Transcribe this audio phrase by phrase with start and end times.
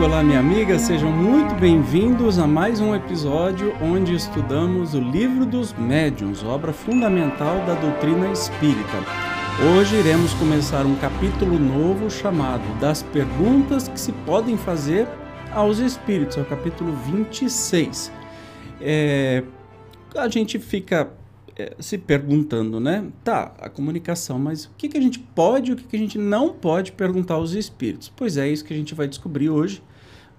[0.00, 5.44] Amigo, olá, minha amiga, sejam muito bem-vindos a mais um episódio onde estudamos o Livro
[5.44, 8.96] dos Médiuns, obra fundamental da doutrina espírita.
[9.76, 15.06] Hoje iremos começar um capítulo novo chamado Das Perguntas que se podem fazer
[15.52, 18.10] aos Espíritos, é o capítulo 26.
[18.80, 19.44] É,
[20.16, 21.12] a gente fica
[21.54, 23.04] é, se perguntando, né?
[23.22, 25.98] Tá, a comunicação, mas o que, que a gente pode e o que, que a
[25.98, 28.10] gente não pode perguntar aos espíritos?
[28.16, 29.82] Pois é, isso que a gente vai descobrir hoje.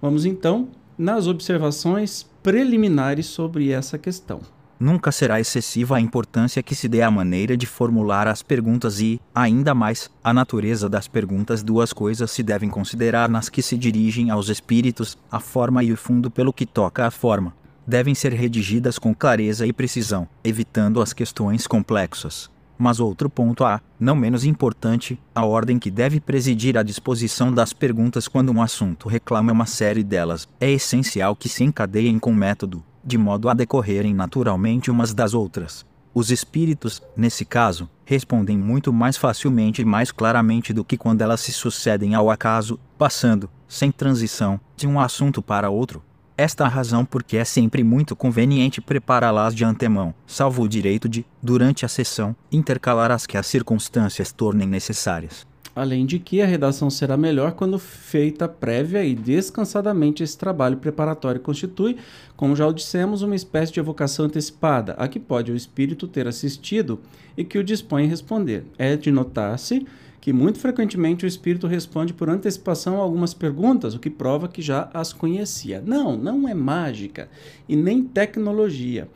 [0.02, 4.40] Vamos então nas observações preliminares sobre essa questão.
[4.78, 9.20] Nunca será excessiva a importância que se dê à maneira de formular as perguntas e,
[9.32, 11.62] ainda mais, a natureza das perguntas.
[11.62, 15.96] Duas coisas se devem considerar nas que se dirigem aos espíritos: a forma e o
[15.96, 17.54] fundo, pelo que toca à forma
[17.86, 22.50] devem ser redigidas com clareza e precisão, evitando as questões complexas.
[22.78, 27.72] Mas outro ponto A, não menos importante, a ordem que deve presidir a disposição das
[27.72, 30.48] perguntas quando um assunto reclama uma série delas.
[30.60, 35.84] É essencial que se encadeiem com método, de modo a decorrerem naturalmente umas das outras.
[36.14, 41.40] Os espíritos, nesse caso, respondem muito mais facilmente e mais claramente do que quando elas
[41.40, 46.02] se sucedem ao acaso, passando, sem transição, de um assunto para outro.
[46.42, 51.24] Esta a razão porque é sempre muito conveniente prepará-las de antemão, salvo o direito de,
[51.40, 55.46] durante a sessão, intercalar as que as circunstâncias tornem necessárias.
[55.72, 61.40] Além de que a redação será melhor quando feita prévia e descansadamente esse trabalho preparatório
[61.40, 61.96] constitui,
[62.36, 66.26] como já o dissemos, uma espécie de evocação antecipada, a que pode o espírito ter
[66.26, 66.98] assistido
[67.36, 68.64] e que o dispõe a responder.
[68.76, 69.86] É de notar-se
[70.22, 74.62] que muito frequentemente o espírito responde por antecipação a algumas perguntas, o que prova que
[74.62, 75.82] já as conhecia.
[75.84, 77.28] Não, não é mágica
[77.68, 79.08] e nem tecnologia.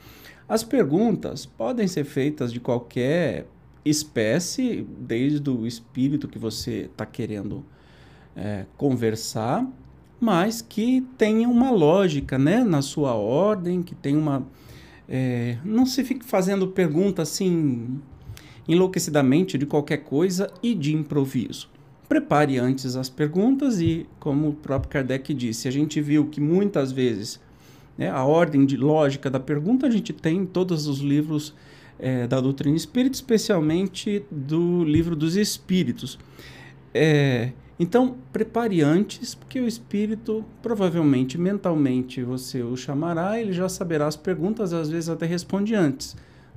[0.48, 3.46] As perguntas podem ser feitas de qualquer
[3.84, 7.64] espécie, desde o espírito que você está querendo
[8.34, 9.64] é, conversar,
[10.18, 14.44] mas que tenha uma lógica né, na sua ordem, que tenha uma.
[15.08, 18.00] É, não se fique fazendo pergunta assim
[18.68, 21.68] enlouquecidamente de qualquer coisa e de improviso.
[22.08, 26.92] Prepare antes as perguntas e, como o próprio Kardec disse, a gente viu que muitas
[26.92, 27.40] vezes
[27.98, 31.54] né, a ordem de lógica da pergunta a gente tem em todos os livros
[31.98, 36.18] é, da doutrina espírita, especialmente do livro dos espíritos.
[36.94, 44.06] É, então, prepare antes, porque o espírito, provavelmente, mentalmente, você o chamará, ele já saberá
[44.06, 46.16] as perguntas, às vezes até responde antes.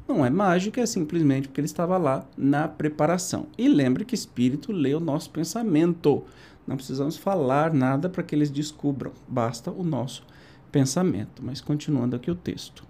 [0.09, 3.46] Não é mágica, é simplesmente porque ele estava lá na preparação.
[3.56, 6.24] E lembre que espírito lê o nosso pensamento.
[6.66, 10.24] Não precisamos falar nada para que eles descubram, basta o nosso
[10.72, 11.44] pensamento.
[11.46, 12.84] Mas continuando aqui o texto.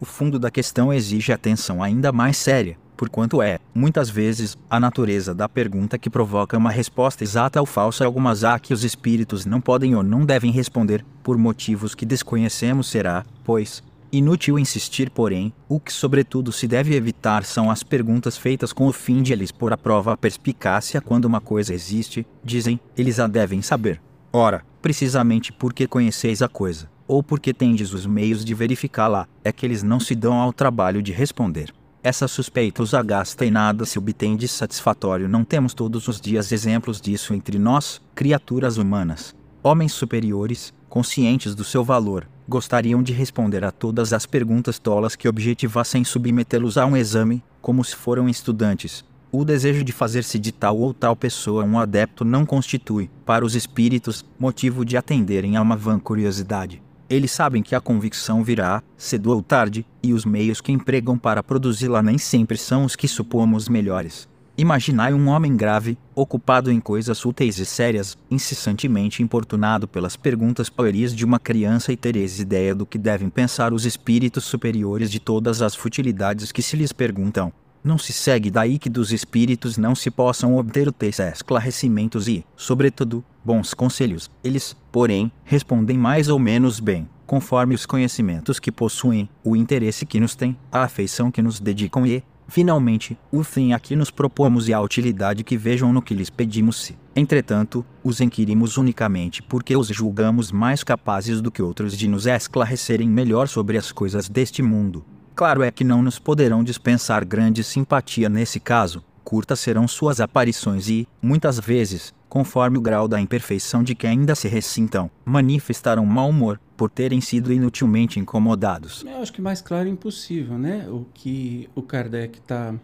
[0.00, 5.34] O fundo da questão exige atenção ainda mais séria, porquanto é, muitas vezes, a natureza
[5.34, 8.06] da pergunta que provoca uma resposta exata ou falsa.
[8.06, 12.86] Algumas há que os espíritos não podem ou não devem responder, por motivos que desconhecemos
[12.86, 13.82] será, pois,
[14.16, 18.92] Inútil insistir, porém, o que sobretudo se deve evitar são as perguntas feitas com o
[18.92, 23.26] fim de eles pôr à prova a perspicácia quando uma coisa existe, dizem, eles a
[23.26, 24.00] devem saber.
[24.32, 29.66] Ora, precisamente porque conheceis a coisa, ou porque tendes os meios de verificá-la, é que
[29.66, 31.74] eles não se dão ao trabalho de responder.
[32.00, 35.28] Essa suspeita os agasta e nada se obtém de satisfatório.
[35.28, 39.34] Não temos todos os dias exemplos disso entre nós, criaturas humanas.
[39.60, 45.28] Homens superiores, conscientes do seu valor, gostariam de responder a todas as perguntas tolas que
[45.28, 49.04] objetivassem submetê-los a um exame, como se foram estudantes.
[49.32, 53.54] O desejo de fazer-se de tal ou tal pessoa um adepto não constitui, para os
[53.54, 56.80] espíritos, motivo de atenderem a uma vã curiosidade.
[57.10, 61.42] Eles sabem que a convicção virá, cedo ou tarde, e os meios que empregam para
[61.42, 64.28] produzi-la nem sempre são os que supomos melhores.
[64.56, 71.12] Imaginai um homem grave, ocupado em coisas úteis e sérias, incessantemente importunado pelas perguntas pueris
[71.12, 75.60] de uma criança e tereis ideia do que devem pensar os espíritos superiores de todas
[75.60, 77.52] as futilidades que se lhes perguntam.
[77.82, 83.24] Não se segue daí que dos espíritos não se possam obter os esclarecimentos e, sobretudo,
[83.44, 84.30] bons conselhos.
[84.42, 90.20] Eles, porém, respondem mais ou menos bem, conforme os conhecimentos que possuem, o interesse que
[90.20, 94.68] nos têm, a afeição que nos dedicam e, Finalmente, o fim a que nos propomos
[94.68, 96.96] e a utilidade que vejam no que lhes pedimos-se.
[97.16, 103.08] Entretanto, os inquirimos unicamente porque os julgamos mais capazes do que outros de nos esclarecerem
[103.08, 105.04] melhor sobre as coisas deste mundo.
[105.34, 110.88] Claro é que não nos poderão dispensar grande simpatia nesse caso, curtas serão suas aparições
[110.88, 116.28] e, muitas vezes, conforme o grau da imperfeição de que ainda se ressintam, manifestarão mau
[116.28, 119.04] humor por terem sido inutilmente incomodados.
[119.06, 120.86] Eu acho que mais claro é impossível, né?
[120.88, 122.74] O que o Kardec está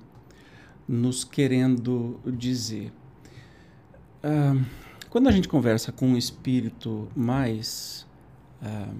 [0.88, 2.92] nos querendo dizer.
[4.22, 4.56] Ah,
[5.08, 8.06] Quando a gente conversa com um espírito mais.
[8.62, 8.94] Uh,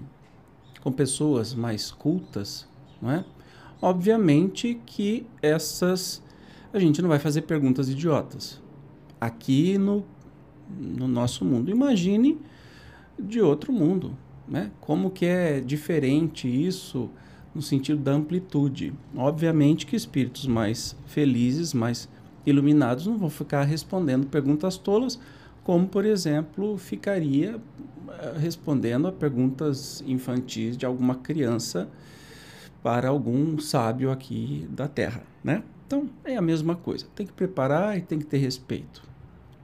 [0.81, 2.67] com pessoas mais cultas,
[3.01, 3.25] não é?
[3.81, 6.23] Obviamente que essas.
[6.73, 8.61] A gente não vai fazer perguntas idiotas.
[9.19, 10.05] Aqui no,
[10.69, 11.69] no nosso mundo.
[11.69, 12.39] Imagine
[13.19, 14.15] de outro mundo.
[14.47, 14.71] Né?
[14.79, 17.09] Como que é diferente isso
[17.53, 18.93] no sentido da amplitude.
[19.15, 22.07] Obviamente que espíritos mais felizes, mais
[22.45, 25.19] iluminados, não vão ficar respondendo perguntas tolas,
[25.63, 27.59] como, por exemplo, ficaria
[28.09, 31.87] eh, respondendo a perguntas infantis de alguma criança
[32.81, 35.63] para algum sábio aqui da Terra, né?
[35.91, 37.05] Então, é a mesma coisa.
[37.13, 39.03] Tem que preparar e tem que ter respeito.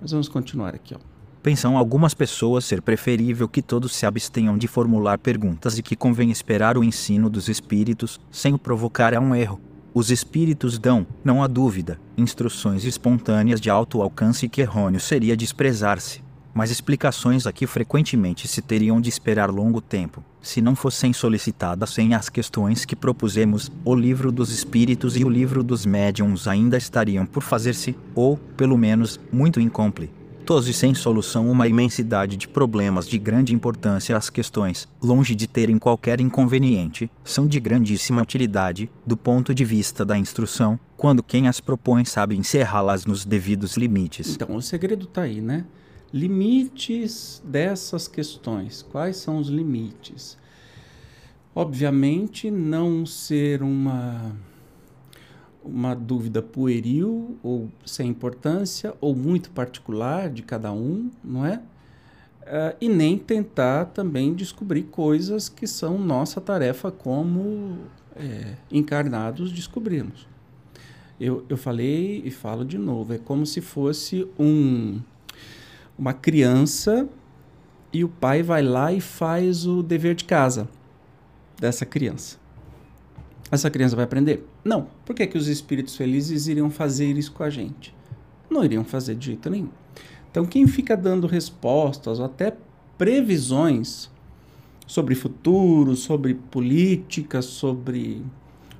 [0.01, 0.97] Mas vamos continuar aqui, ó.
[1.41, 6.29] Pensam algumas pessoas ser preferível que todos se abstenham de formular perguntas e que convém
[6.29, 9.61] esperar o ensino dos espíritos, sem o provocar a um erro.
[9.93, 16.26] Os espíritos dão, não há dúvida, instruções espontâneas de alto alcance que errôneo seria desprezar-se.
[16.57, 22.15] Mas explicações aqui frequentemente se teriam de esperar longo tempo, se não fossem solicitadas sem
[22.15, 27.27] as questões que propusemos, o livro dos espíritos e o livro dos médiums ainda estariam
[27.27, 33.19] por fazer-se, ou, pelo menos, muito incompletos e sem solução uma imensidade de problemas de
[33.19, 39.53] grande importância as questões, longe de terem qualquer inconveniente, são de grandíssima utilidade, do ponto
[39.53, 44.33] de vista da instrução, quando quem as propõe sabe encerrá-las nos devidos limites.
[44.33, 45.63] Então, o segredo está aí, né?
[46.13, 48.81] Limites dessas questões.
[48.81, 50.37] Quais são os limites?
[51.53, 54.35] Obviamente, não ser uma
[55.67, 61.61] uma dúvida pueril ou sem importância ou muito particular de cada um, não é?
[62.43, 67.79] Uh, e nem tentar também descobrir coisas que são nossa tarefa como
[68.15, 70.25] é, encarnados descobrirmos.
[71.19, 75.01] Eu, eu falei e falo de novo, é como se fosse um,
[75.97, 77.07] uma criança
[77.91, 80.69] e o pai vai lá e faz o dever de casa
[81.59, 82.37] dessa criança.
[83.49, 84.45] Essa criança vai aprender?
[84.63, 84.87] Não.
[85.05, 87.95] Por que, que os espíritos felizes iriam fazer isso com a gente?
[88.49, 89.69] Não iriam fazer de jeito nenhum.
[90.29, 92.55] Então, quem fica dando respostas ou até
[92.97, 94.09] previsões
[94.85, 98.23] sobre futuro, sobre política, sobre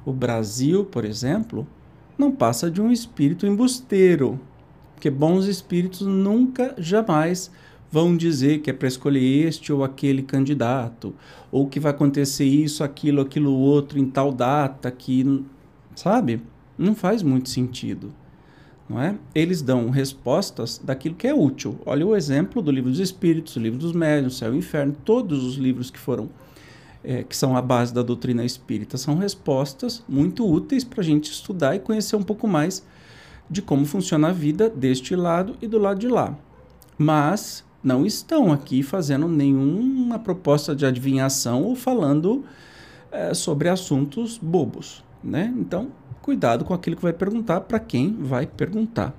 [0.06, 1.68] o Brasil, por exemplo,
[2.18, 4.40] não passa de um espírito embusteiro.
[4.98, 7.52] Porque bons espíritos nunca, jamais
[7.92, 11.14] vão dizer que é para escolher este ou aquele candidato,
[11.52, 15.46] ou que vai acontecer isso, aquilo, aquilo outro em tal data, que,
[15.96, 16.42] sabe?
[16.76, 18.12] Não faz muito sentido,
[18.90, 19.16] não é?
[19.36, 21.80] Eles dão respostas daquilo que é útil.
[21.86, 25.44] Olha o exemplo do livro dos Espíritos, o livro dos Médiuns, Céu e Inferno, todos
[25.44, 26.28] os livros que foram
[27.04, 31.32] é, que são a base da doutrina espírita, são respostas muito úteis para a gente
[31.32, 32.84] estudar e conhecer um pouco mais
[33.50, 36.36] de como funciona a vida deste lado e do lado de lá.
[36.98, 42.44] Mas não estão aqui fazendo nenhuma proposta de adivinhação ou falando
[43.12, 45.54] é, sobre assuntos bobos, né?
[45.58, 45.90] Então,
[46.22, 49.14] cuidado com aquilo que vai perguntar para quem vai perguntar.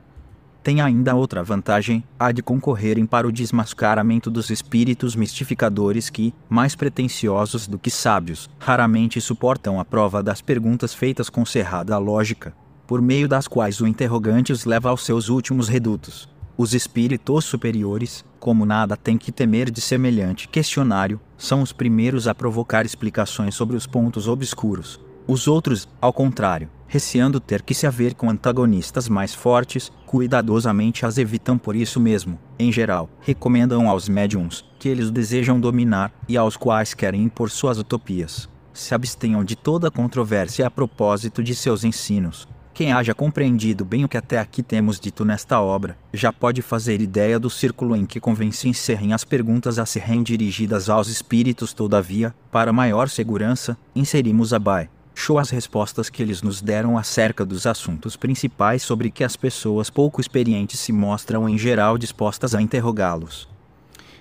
[0.62, 6.74] Tem ainda outra vantagem, a de concorrerem para o desmascaramento dos espíritos mistificadores que, mais
[6.74, 12.54] pretensiosos do que sábios, raramente suportam a prova das perguntas feitas com cerrada lógica,
[12.88, 16.26] por meio das quais o interrogante os leva aos seus últimos redutos.
[16.56, 22.34] Os espíritos superiores, como nada tem que temer de semelhante questionário, são os primeiros a
[22.34, 24.98] provocar explicações sobre os pontos obscuros.
[25.26, 31.18] Os outros, ao contrário, receando ter que se haver com antagonistas mais fortes, cuidadosamente as
[31.18, 32.38] evitam por isso mesmo.
[32.58, 37.76] Em geral, recomendam aos médiums, que eles desejam dominar e aos quais querem impor suas
[37.76, 44.04] utopias, se abstenham de toda controvérsia a propósito de seus ensinos, quem haja compreendido bem
[44.04, 48.06] o que até aqui temos dito nesta obra, já pode fazer ideia do círculo em
[48.06, 51.72] que convém se encerrem as perguntas a serem dirigidas aos espíritos.
[51.72, 57.66] Todavia, para maior segurança, inserimos abaixo show as respostas que eles nos deram acerca dos
[57.66, 63.48] assuntos principais sobre que as pessoas pouco experientes se mostram em geral dispostas a interrogá-los.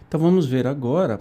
[0.08, 1.20] Então vamos ver agora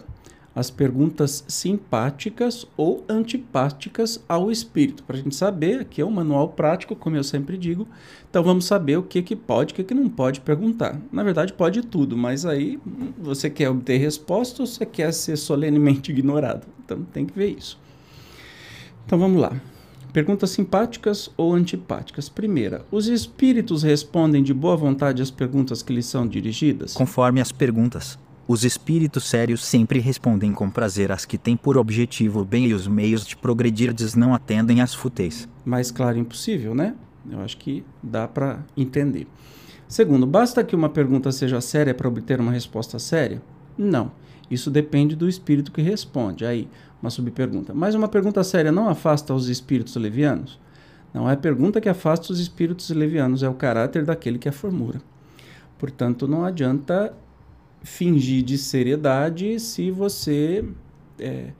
[0.56, 5.04] as perguntas simpáticas ou antipáticas ao espírito.
[5.04, 7.86] Para a gente saber, aqui é um manual prático, como eu sempre digo.
[8.30, 10.98] Então vamos saber o que, que pode e o que, que não pode perguntar.
[11.12, 12.80] Na verdade, pode tudo, mas aí
[13.18, 16.66] você quer obter resposta ou você quer ser solenemente ignorado?
[16.82, 17.78] Então tem que ver isso.
[19.04, 19.60] Então vamos lá.
[20.10, 22.30] Perguntas simpáticas ou antipáticas?
[22.30, 26.94] Primeira, os espíritos respondem de boa vontade às perguntas que lhes são dirigidas?
[26.94, 28.18] Conforme as perguntas.
[28.48, 32.74] Os espíritos sérios sempre respondem com prazer às que têm por objetivo o bem e
[32.74, 35.48] os meios de progredir não atendem às fúteis.
[35.64, 36.94] Mais claro impossível, né?
[37.28, 39.26] Eu acho que dá para entender.
[39.88, 43.42] Segundo, basta que uma pergunta seja séria para obter uma resposta séria?
[43.76, 44.12] Não.
[44.48, 46.46] Isso depende do espírito que responde.
[46.46, 46.68] Aí,
[47.02, 47.74] uma subpergunta.
[47.74, 50.56] Mas uma pergunta séria não afasta os espíritos levianos?
[51.12, 54.52] Não é a pergunta que afasta os espíritos levianos, é o caráter daquele que a
[54.52, 55.00] formula.
[55.78, 57.12] Portanto, não adianta
[57.86, 60.64] fingir de seriedade se você,
[61.18, 61.52] é,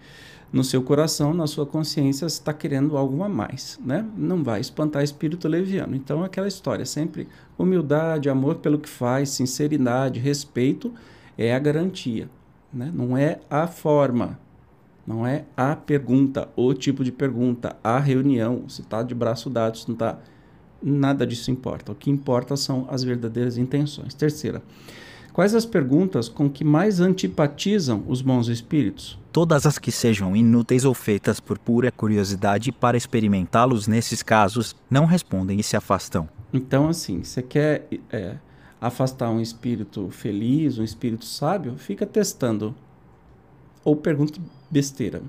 [0.52, 4.04] no seu coração, na sua consciência, está querendo algo a mais, né?
[4.16, 5.94] Não vai espantar espírito leviano.
[5.94, 10.92] Então, aquela história, sempre humildade, amor pelo que faz, sinceridade, respeito
[11.38, 12.28] é a garantia,
[12.72, 12.90] né?
[12.92, 14.38] Não é a forma,
[15.06, 19.78] não é a pergunta, o tipo de pergunta, a reunião, se está de braço dado,
[19.78, 20.18] se não está.
[20.82, 21.92] Nada disso importa.
[21.92, 24.12] O que importa são as verdadeiras intenções.
[24.12, 24.62] Terceira,
[25.36, 29.18] quais as perguntas com que mais antipatizam os bons espíritos?
[29.30, 35.04] Todas as que sejam inúteis ou feitas por pura curiosidade para experimentá-los nesses casos, não
[35.04, 36.26] respondem e se afastam.
[36.54, 38.36] Então, assim, você quer é,
[38.80, 42.74] afastar um espírito feliz, um espírito sábio, fica testando
[43.84, 44.40] ou pergunte
[44.70, 45.20] besteira.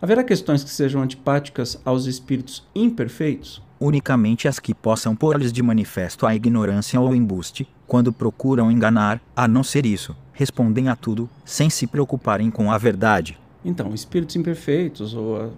[0.00, 3.60] Haverá questões que sejam antipáticas aos espíritos imperfeitos?
[3.80, 9.20] Unicamente as que possam pôr-lhes de manifesto a ignorância ou o embuste, quando procuram enganar,
[9.34, 13.36] a não ser isso, respondem a tudo, sem se preocuparem com a verdade.
[13.64, 15.52] Então, espíritos imperfeitos ou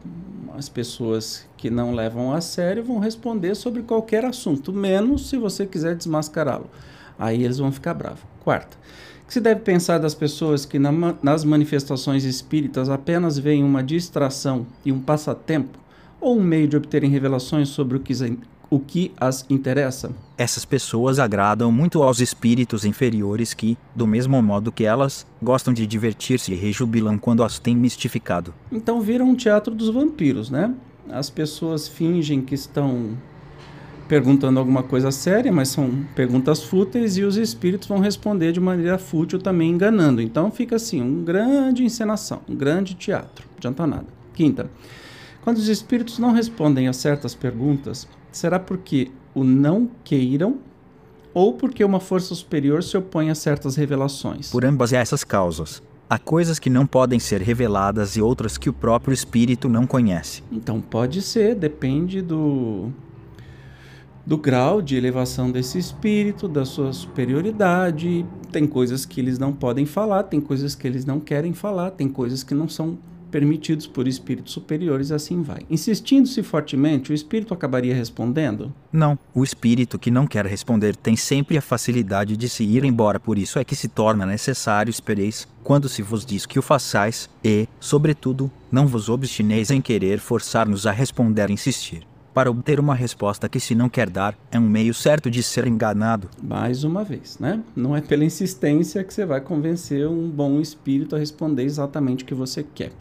[0.57, 5.67] as pessoas que não levam a sério vão responder sobre qualquer assunto, menos se você
[5.67, 6.71] quiser desmascará-lo.
[7.19, 8.23] Aí eles vão ficar bravos.
[8.43, 8.79] Quarta,
[9.27, 10.91] que se deve pensar das pessoas que na,
[11.23, 15.79] nas manifestações espíritas apenas veem uma distração e um passatempo,
[16.19, 18.15] ou um meio de obterem revelações sobre o que,
[18.73, 20.11] o que as interessa?
[20.39, 25.87] Essas pessoas agradam muito aos espíritos inferiores que, do mesmo modo que elas, gostam de
[25.87, 28.55] divertir-se e rejubilam quando as têm mistificado.
[28.73, 30.75] Então viram um teatro dos vampiros, né?
[31.11, 33.11] As pessoas fingem que estão
[34.09, 38.97] perguntando alguma coisa séria, mas são perguntas fúteis e os espíritos vão responder de maneira
[38.97, 40.23] fútil também enganando.
[40.23, 43.45] Então fica assim, um grande encenação, um grande teatro.
[43.51, 44.07] Não adianta nada.
[44.33, 44.71] Quinta,
[45.43, 50.59] quando os espíritos não respondem a certas perguntas, será porque o não queiram
[51.35, 54.51] ou porque uma força superior se opõe a certas revelações?
[54.51, 55.83] Por ambas essas causas.
[56.09, 60.43] Há coisas que não podem ser reveladas e outras que o próprio espírito não conhece.
[60.53, 62.93] Então pode ser, depende do
[64.25, 68.25] do grau de elevação desse espírito, da sua superioridade.
[68.53, 72.09] Tem coisas que eles não podem falar, tem coisas que eles não querem falar, tem
[72.09, 72.99] coisas que não são
[73.33, 75.63] permitidos por espíritos superiores, assim vai.
[75.71, 78.73] Insistindo-se fortemente, o espírito acabaria respondendo?
[78.93, 83.19] Não, o espírito que não quer responder tem sempre a facilidade de se ir embora,
[83.19, 87.31] por isso é que se torna necessário espereis quando se vos diz que o façais,
[87.43, 92.95] e, sobretudo, não vos obstineis em querer forçar-nos a responder e insistir para obter uma
[92.95, 96.29] resposta que se não quer dar, é um meio certo de ser enganado.
[96.43, 97.63] Mais uma vez, né?
[97.77, 102.27] Não é pela insistência que você vai convencer um bom espírito a responder exatamente o
[102.27, 102.93] que você quer.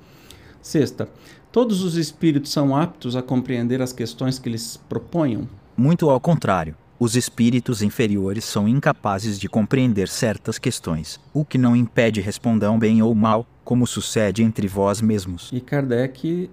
[0.62, 1.10] Sexta,
[1.52, 5.48] todos os espíritos são aptos a compreender as questões que lhes proponham?
[5.76, 6.76] Muito ao contrário.
[7.00, 13.02] Os espíritos inferiores são incapazes de compreender certas questões, o que não impede respondam bem
[13.02, 15.50] ou mal, como sucede entre vós mesmos.
[15.52, 16.48] E Kardec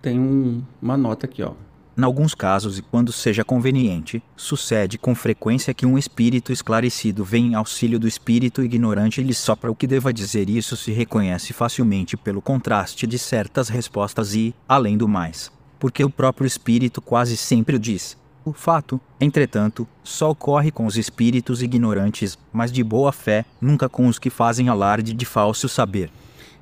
[0.00, 1.54] tem um, uma nota aqui, ó.
[1.96, 7.48] Em alguns casos e quando seja conveniente, sucede com frequência que um espírito esclarecido vem
[7.48, 10.48] em auxílio do espírito ignorante e lhe sopra o que deva dizer.
[10.48, 16.10] Isso se reconhece facilmente pelo contraste de certas respostas e, além do mais, porque o
[16.10, 18.16] próprio espírito quase sempre o diz.
[18.42, 24.06] O fato, entretanto, só ocorre com os espíritos ignorantes, mas de boa fé, nunca com
[24.06, 26.10] os que fazem alarde de falso saber.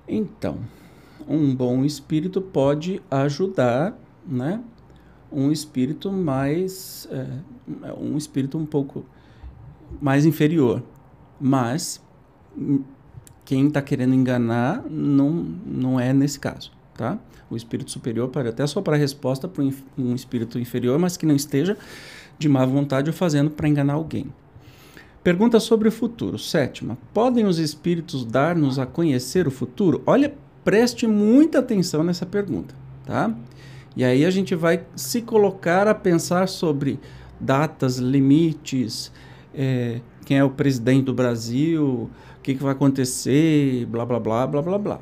[0.09, 0.59] Então,
[1.29, 4.61] um bom espírito pode ajudar, né,
[5.31, 9.05] um espírito mais é, um espírito um pouco
[10.01, 10.83] mais inferior.
[11.41, 12.03] Mas
[13.45, 17.17] quem está querendo enganar não não é nesse caso tá?
[17.49, 19.65] O espírito superior pode até só para resposta para
[19.97, 21.79] um espírito inferior mas que não esteja
[22.39, 24.27] de má vontade ou fazendo para enganar alguém.
[25.23, 26.39] Pergunta sobre o futuro.
[26.39, 26.97] Sétima.
[27.13, 30.03] Podem os espíritos dar-nos a conhecer o futuro?
[30.05, 32.75] Olha preste muita atenção nessa pergunta
[33.07, 33.35] tá
[33.99, 37.01] e aí a gente vai se colocar a pensar sobre
[37.41, 39.11] datas, limites,
[39.53, 44.47] é, quem é o presidente do Brasil, o que, que vai acontecer, blá blá blá
[44.47, 45.01] blá blá blá.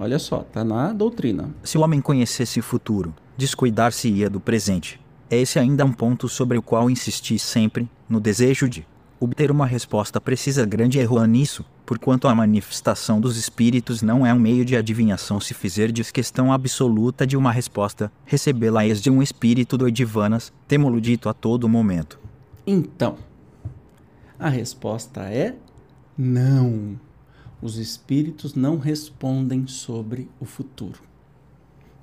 [0.00, 1.50] Olha só, tá na doutrina.
[1.62, 4.98] Se o homem conhecesse o futuro, descuidar-se-ia do presente.
[5.30, 8.86] Esse ainda é um ponto sobre o qual insisti sempre, no desejo de
[9.20, 14.38] obter uma resposta precisa grande erro nisso, porquanto a manifestação dos espíritos não é um
[14.38, 20.52] meio de adivinhação se fizerdes questão absoluta de uma resposta, recebê-la-eis de um espírito doidivanas,
[20.66, 22.18] temo-lo dito a todo momento.
[22.66, 23.16] Então,
[24.38, 25.56] A resposta é
[26.16, 26.98] não.
[27.60, 31.00] Os espíritos não respondem sobre o futuro.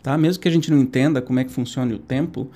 [0.03, 0.17] Tá?
[0.17, 2.49] Mesmo que a gente não entenda como é que funciona o tempo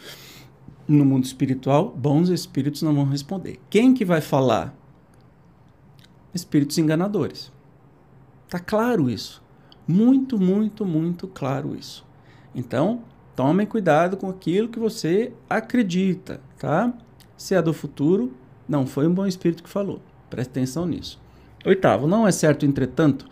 [0.89, 3.59] no mundo espiritual, bons espíritos não vão responder.
[3.69, 4.75] Quem que vai falar?
[6.33, 7.51] Espíritos enganadores.
[8.49, 9.41] Tá claro isso.
[9.87, 12.05] Muito, muito, muito claro isso.
[12.55, 13.03] Então,
[13.35, 16.91] tomem cuidado com aquilo que você acredita, tá?
[17.37, 18.33] Se é do futuro,
[18.67, 20.01] não foi um bom espírito que falou.
[20.29, 21.19] Preste atenção nisso.
[21.65, 23.27] Oitavo, não é certo, entretanto,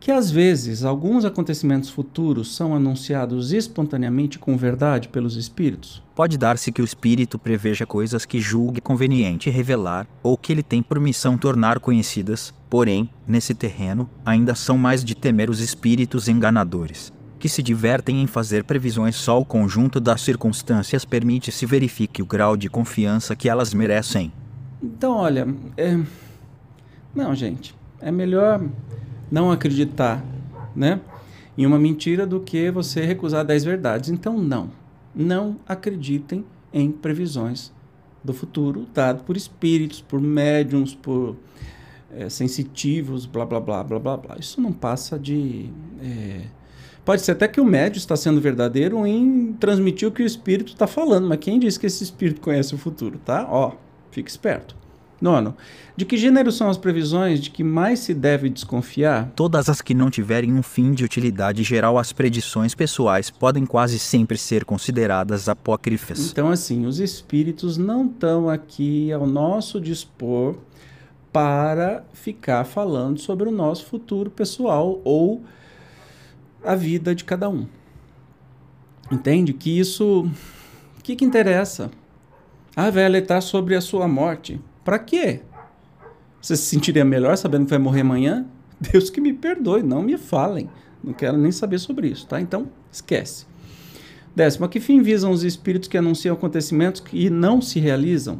[0.00, 6.02] que às vezes alguns acontecimentos futuros são anunciados espontaneamente com verdade pelos espíritos?
[6.14, 10.82] Pode dar-se que o espírito preveja coisas que julgue conveniente revelar, ou que ele tem
[10.82, 17.12] por missão tornar conhecidas, porém, nesse terreno, ainda são mais de temer os espíritos enganadores,
[17.38, 22.26] que se divertem em fazer previsões só o conjunto das circunstâncias permite se verifique o
[22.26, 24.32] grau de confiança que elas merecem.
[24.82, 25.98] Então, olha, é...
[27.14, 28.60] não, gente, é melhor
[29.30, 30.24] não acreditar,
[30.74, 31.00] né,
[31.56, 34.10] em uma mentira do que você recusar dez verdades.
[34.10, 34.70] Então, não,
[35.14, 37.72] não acreditem em previsões
[38.22, 41.36] do futuro dado por espíritos, por médiums, por
[42.12, 44.36] é, sensitivos, blá blá blá blá blá blá.
[44.38, 45.70] Isso não passa de
[46.00, 46.42] é...
[47.04, 50.74] Pode ser até que o médium está sendo verdadeiro em transmitir o que o espírito
[50.74, 53.46] está falando, mas quem diz que esse espírito conhece o futuro, tá?
[53.50, 53.72] Ó,
[54.10, 54.76] fique esperto.
[55.20, 55.56] Nono,
[55.96, 59.32] de que gênero são as previsões de que mais se deve desconfiar?
[59.34, 63.98] Todas as que não tiverem um fim de utilidade geral, as predições pessoais podem quase
[63.98, 66.30] sempre ser consideradas apócrifas.
[66.30, 70.56] Então, assim, os espíritos não estão aqui ao nosso dispor
[71.32, 75.42] para ficar falando sobre o nosso futuro pessoal ou
[76.64, 77.66] a vida de cada um.
[79.10, 79.52] Entende?
[79.52, 80.30] Que isso.
[80.98, 81.90] O que, que interessa?
[82.76, 84.60] Ah, vai alertar sobre a sua morte.
[84.88, 85.42] Para quê?
[86.40, 88.46] Você se sentiria melhor sabendo que vai morrer amanhã?
[88.80, 90.70] Deus que me perdoe, não me falem.
[91.04, 92.40] Não quero nem saber sobre isso, tá?
[92.40, 93.44] Então, esquece.
[94.34, 98.38] Décimo, a que fim visam os espíritos que anunciam acontecimentos que não se realizam?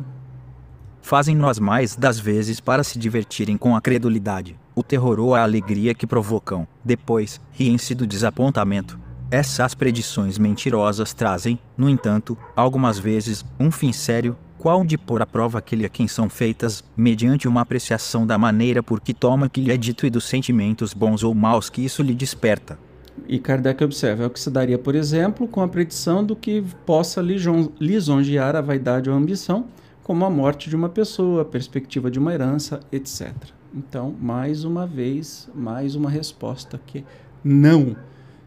[1.02, 5.42] Fazem nós mais das vezes para se divertirem com a credulidade, o terror ou a
[5.42, 6.66] alegria que provocam.
[6.82, 8.98] Depois, riem-se do desapontamento.
[9.30, 15.26] Essas predições mentirosas trazem, no entanto, algumas vezes, um fim sério qual de pôr à
[15.26, 19.60] prova aquele a quem são feitas, mediante uma apreciação da maneira por que toma que
[19.60, 22.78] lhe é dito e dos sentimentos bons ou maus que isso lhe desperta.
[23.26, 26.62] E Kardec observa, é o que se daria, por exemplo, com a predição do que
[26.84, 29.66] possa lisonjear a vaidade ou a ambição,
[30.02, 33.32] como a morte de uma pessoa, a perspectiva de uma herança, etc.
[33.74, 37.04] Então, mais uma vez, mais uma resposta que
[37.44, 37.96] não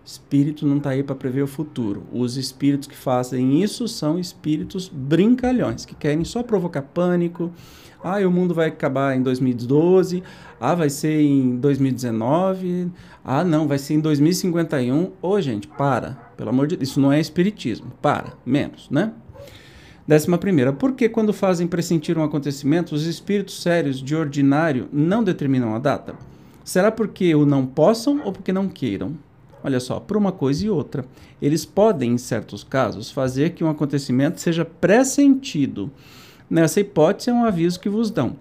[0.03, 2.03] Espírito não está aí para prever o futuro.
[2.11, 7.51] Os espíritos que fazem isso são espíritos brincalhões, que querem só provocar pânico.
[8.03, 10.23] Ah, o mundo vai acabar em 2012.
[10.59, 12.91] Ah, vai ser em 2019.
[13.23, 15.03] Ah, não, vai ser em 2051.
[15.03, 16.13] Ô, oh, gente, para.
[16.35, 17.91] Pelo amor de Deus, isso não é espiritismo.
[18.01, 19.13] Para, menos, né?
[20.07, 25.23] Décima primeira, por que quando fazem pressentir um acontecimento, os espíritos sérios de ordinário não
[25.23, 26.15] determinam a data?
[26.63, 29.15] Será porque o não possam ou porque não queiram?
[29.63, 31.05] Olha só, por uma coisa e outra.
[31.41, 35.91] Eles podem, em certos casos, fazer que um acontecimento seja pressentido.
[36.49, 38.35] Nessa hipótese, é um aviso que vos dão.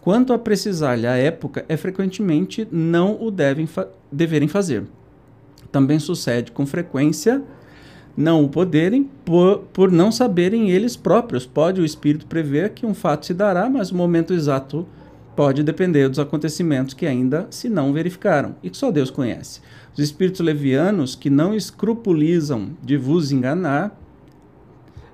[0.00, 4.84] Quanto a precisar-lhe a época, é frequentemente não o devem fa deverem fazer.
[5.72, 7.42] Também sucede com frequência
[8.16, 11.46] não o poderem por, por não saberem eles próprios.
[11.46, 14.86] Pode o espírito prever que um fato se dará, mas o momento exato
[15.34, 19.60] pode depender dos acontecimentos que ainda se não verificaram e que só Deus conhece.
[19.94, 23.96] Os espíritos levianos que não escrupulizam de vos enganar,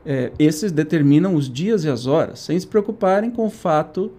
[0.07, 4.11] é, esses determinam os dias e as horas, sem se preocuparem com o fato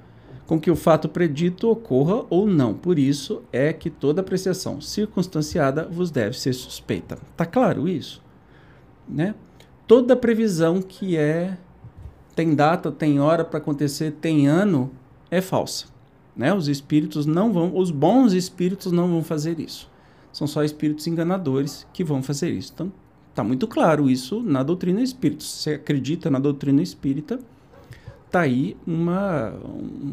[0.46, 2.74] com que o fato predito ocorra ou não.
[2.74, 7.18] Por isso é que toda apreciação circunstanciada vos deve ser suspeita.
[7.38, 8.22] Tá claro isso?
[9.08, 9.34] Né?
[9.88, 11.58] Toda previsão que é
[12.36, 14.92] tem data, tem hora para acontecer, tem ano,
[15.32, 15.86] é falsa.
[16.36, 16.54] Né?
[16.54, 19.91] Os espíritos não vão, os bons espíritos não vão fazer isso
[20.42, 22.72] são só espíritos enganadores que vão fazer isso.
[22.74, 22.92] Então,
[23.30, 25.44] está muito claro isso na doutrina espírita.
[25.44, 27.40] Se você acredita na doutrina espírita,
[28.26, 29.54] está aí uma,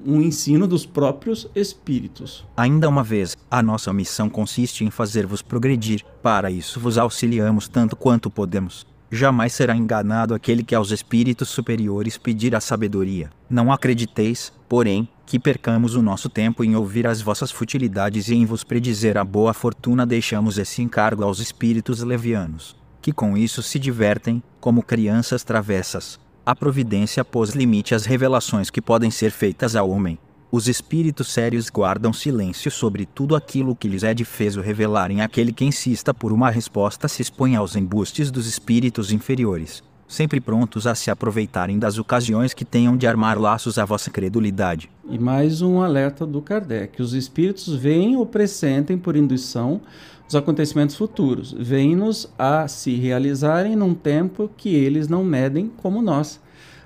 [0.05, 2.47] um ensino dos próprios espíritos.
[2.55, 6.05] Ainda uma vez, a nossa missão consiste em fazer-vos progredir.
[6.23, 8.87] Para isso vos auxiliamos tanto quanto podemos.
[9.11, 13.31] Jamais será enganado aquele que aos espíritos superiores pedir a sabedoria.
[13.49, 18.45] Não acrediteis, porém, que percamos o nosso tempo em ouvir as vossas futilidades e em
[18.45, 23.79] vos predizer a boa fortuna deixamos esse encargo aos espíritos levianos, que com isso se
[23.79, 26.21] divertem, como crianças travessas.
[26.45, 30.19] A providência pôs limite às revelações que podem ser feitas ao homem.
[30.51, 35.63] Os espíritos sérios guardam silêncio sobre tudo aquilo que lhes é difeso revelarem aquele que
[35.63, 41.11] insista por uma resposta se expõe aos embustes dos espíritos inferiores, sempre prontos a se
[41.11, 44.89] aproveitarem das ocasiões que tenham de armar laços à vossa credulidade.
[45.11, 49.83] E mais um alerta do Kardec: os espíritos veem ou pressentem por indução
[50.27, 56.41] os acontecimentos futuros, veem-nos a se realizarem num tempo que eles não medem como nós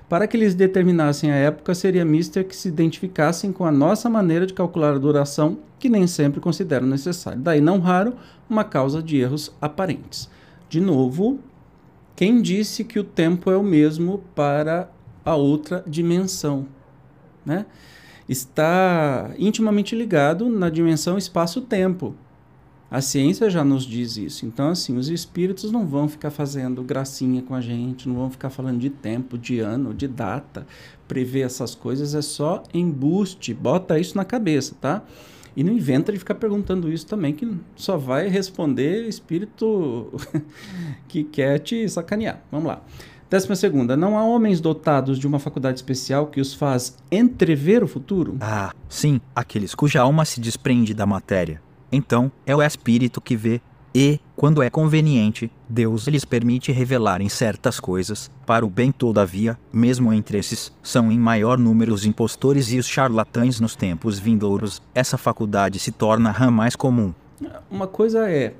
[0.09, 4.45] para que eles determinassem a época, seria mister que se identificassem com a nossa maneira
[4.45, 7.39] de calcular a duração, que nem sempre consideram necessário.
[7.41, 8.13] Daí, não raro,
[8.49, 10.29] uma causa de erros aparentes.
[10.69, 11.39] De novo,
[12.15, 14.89] quem disse que o tempo é o mesmo para
[15.25, 16.67] a outra dimensão?
[17.45, 17.65] Né?
[18.27, 22.15] Está intimamente ligado na dimensão espaço-tempo.
[22.93, 24.45] A ciência já nos diz isso.
[24.45, 28.51] Então, assim, os espíritos não vão ficar fazendo gracinha com a gente, não vão ficar
[28.51, 30.67] falando de tempo, de ano, de data,
[31.07, 35.01] prever essas coisas, é só embuste, bota isso na cabeça, tá?
[35.57, 40.13] E não inventa de ficar perguntando isso também, que só vai responder espírito
[41.09, 42.43] que quer te sacanear.
[42.51, 42.83] Vamos lá.
[43.27, 47.87] Décima segunda, não há homens dotados de uma faculdade especial que os faz entrever o
[47.87, 48.37] futuro?
[48.39, 51.59] Ah, sim, aqueles cuja alma se desprende da matéria
[51.93, 53.61] então, é o Espírito que vê,
[53.95, 60.11] e, quando é conveniente, Deus lhes permite revelarem certas coisas, para o bem todavia, mesmo
[60.11, 65.15] entre esses, são em maior número os impostores e os charlatães nos tempos vindouros, essa
[65.15, 67.13] faculdade se torna a mais comum.
[67.69, 68.55] Uma coisa é,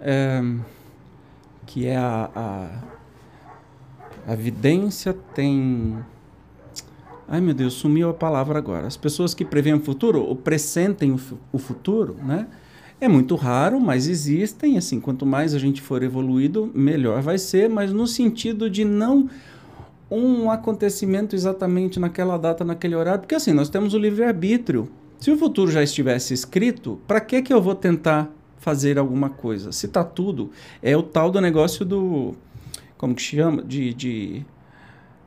[0.00, 0.42] é
[1.64, 2.68] que é a, a,
[4.26, 5.98] a evidência tem
[7.28, 8.86] Ai meu Deus, sumiu a palavra agora.
[8.86, 11.20] As pessoas que preveem o futuro, ou pressentem o,
[11.52, 12.46] o futuro, né?
[13.00, 14.78] É muito raro, mas existem.
[14.78, 19.28] Assim, quanto mais a gente for evoluído, melhor vai ser, mas no sentido de não
[20.10, 24.88] um acontecimento exatamente naquela data, naquele horário, porque assim, nós temos o livre-arbítrio.
[25.20, 29.70] Se o futuro já estivesse escrito, para que que eu vou tentar fazer alguma coisa?
[29.70, 30.50] Se tá tudo,
[30.82, 32.34] é o tal do negócio do
[32.96, 33.62] como que chama?
[33.62, 34.46] De, de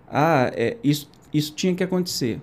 [0.07, 2.41] ah, é, isso isso tinha que acontecer.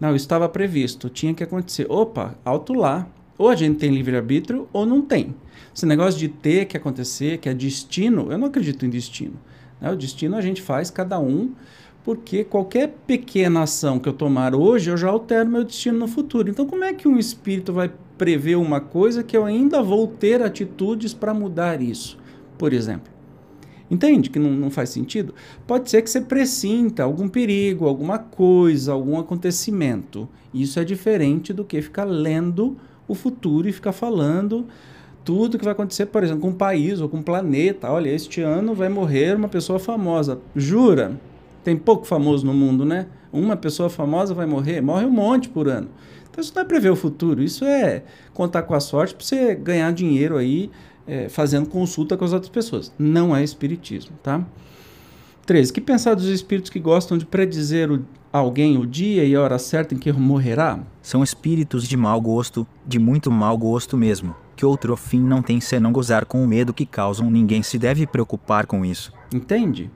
[0.00, 1.86] Não, estava previsto, tinha que acontecer.
[1.88, 3.08] Opa, alto lá.
[3.38, 5.34] Ou a gente tem livre-arbítrio ou não tem.
[5.74, 9.34] Esse negócio de ter que acontecer, que é destino, eu não acredito em destino.
[9.80, 9.90] Né?
[9.90, 11.52] O destino a gente faz cada um,
[12.02, 16.48] porque qualquer pequena ação que eu tomar hoje, eu já altero meu destino no futuro.
[16.48, 20.42] Então, como é que um espírito vai prever uma coisa que eu ainda vou ter
[20.42, 22.18] atitudes para mudar isso?
[22.56, 23.15] Por exemplo.
[23.90, 25.34] Entende que não, não faz sentido?
[25.66, 30.28] Pode ser que você pressinta algum perigo, alguma coisa, algum acontecimento.
[30.52, 34.66] Isso é diferente do que ficar lendo o futuro e ficar falando
[35.24, 37.90] tudo que vai acontecer, por exemplo, com um país ou com um planeta.
[37.90, 40.40] Olha, este ano vai morrer uma pessoa famosa.
[40.54, 41.20] Jura?
[41.64, 43.06] Tem pouco famoso no mundo, né?
[43.32, 45.88] Uma pessoa famosa vai morrer, morre um monte por ano.
[46.30, 49.54] Então isso não é prever o futuro, isso é contar com a sorte para você
[49.54, 50.70] ganhar dinheiro aí
[51.06, 52.92] é, fazendo consulta com as outras pessoas.
[52.98, 54.44] Não é espiritismo, tá?
[55.46, 55.72] 13.
[55.72, 59.58] Que pensar dos espíritos que gostam de predizer o, alguém o dia e a hora
[59.58, 60.80] certa em que morrerá?
[61.00, 65.60] São espíritos de mau gosto, de muito mau gosto mesmo, que outro fim não tem
[65.60, 67.30] senão gozar com o medo que causam.
[67.30, 69.12] Ninguém se deve preocupar com isso.
[69.32, 69.90] Entende?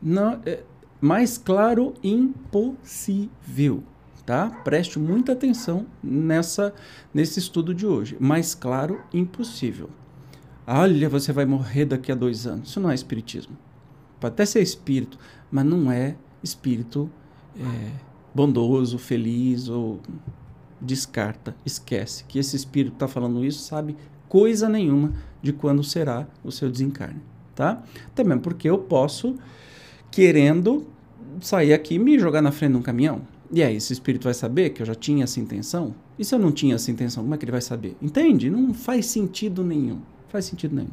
[0.00, 0.62] Não, é,
[1.00, 3.82] mais claro, impossível.
[4.24, 4.50] Tá?
[4.62, 6.74] Preste muita atenção nessa,
[7.14, 8.14] nesse estudo de hoje.
[8.20, 9.88] Mais claro, impossível.
[10.70, 12.68] Olha, você vai morrer daqui a dois anos.
[12.68, 13.56] Isso não é espiritismo.
[14.20, 15.18] Pode até ser espírito,
[15.50, 17.08] mas não é espírito
[17.58, 17.90] é,
[18.34, 19.98] bondoso, feliz ou
[20.78, 23.96] descarta, esquece que esse espírito está falando isso, sabe
[24.28, 27.22] coisa nenhuma de quando será o seu desencarne,
[27.54, 27.82] tá?
[28.14, 29.36] Também porque eu posso,
[30.10, 30.86] querendo
[31.40, 33.22] sair aqui e me jogar na frente de um caminhão.
[33.50, 35.94] E aí, esse espírito vai saber que eu já tinha essa intenção?
[36.18, 37.96] E se eu não tinha essa intenção, como é que ele vai saber?
[38.02, 38.50] Entende?
[38.50, 40.02] Não faz sentido nenhum.
[40.28, 40.90] Faz sentido nenhum.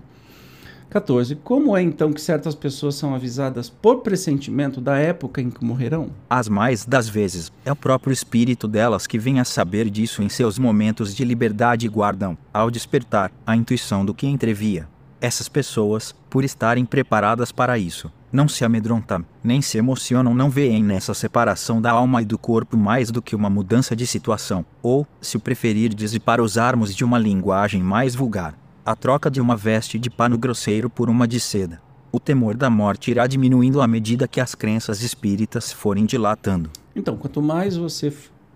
[0.90, 1.36] 14.
[1.36, 6.10] Como é então que certas pessoas são avisadas por pressentimento da época em que morrerão?
[6.30, 10.30] As mais das vezes, é o próprio espírito delas que vem a saber disso em
[10.30, 14.88] seus momentos de liberdade e guardam, ao despertar, a intuição do que entrevia.
[15.20, 20.84] Essas pessoas, por estarem preparadas para isso, não se amedrontam, nem se emocionam, não veem
[20.84, 25.08] nessa separação da alma e do corpo mais do que uma mudança de situação, ou,
[25.20, 29.56] se o preferirdes e para usarmos de uma linguagem mais vulgar, a troca de uma
[29.56, 31.82] veste de pano grosseiro por uma de seda.
[32.12, 36.70] O temor da morte irá diminuindo à medida que as crenças espíritas forem dilatando.
[36.96, 38.14] Então, quanto mais você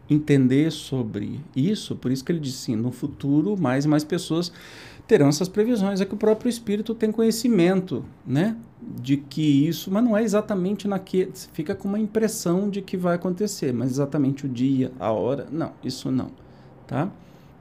[0.08, 4.52] entender sobre isso, por isso que ele disse sim, no futuro mais e mais pessoas
[5.08, 6.00] terão essas previsões.
[6.00, 8.56] É que o próprio espírito tem conhecimento, né?
[9.02, 11.32] De que isso, mas não é exatamente naquele.
[11.54, 15.72] Fica com uma impressão de que vai acontecer, mas exatamente o dia, a hora, não,
[15.84, 16.30] isso não,
[16.86, 17.10] tá?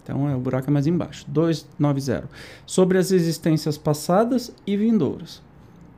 [0.09, 1.27] Então é o buraco é mais embaixo.
[1.29, 2.31] 290.
[2.65, 5.43] Sobre as existências passadas e vindouras.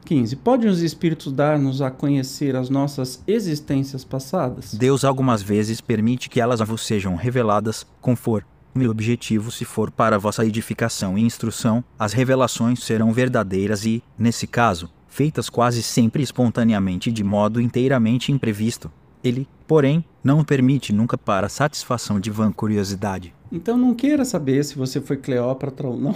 [0.04, 0.34] 15.
[0.36, 4.74] Podem os espíritos dar-nos a conhecer as nossas existências passadas?
[4.74, 8.44] Deus algumas vezes permite que elas a vos sejam reveladas, conforme
[8.76, 14.46] o objetivo se for para vossa edificação e instrução, as revelações serão verdadeiras e, nesse
[14.48, 18.90] caso, feitas quase sempre espontaneamente de modo inteiramente imprevisto.
[19.22, 23.34] Ele, porém, não permite nunca para satisfação de vã curiosidade.
[23.52, 26.14] Então não queira saber se você foi Cleópatra ou não.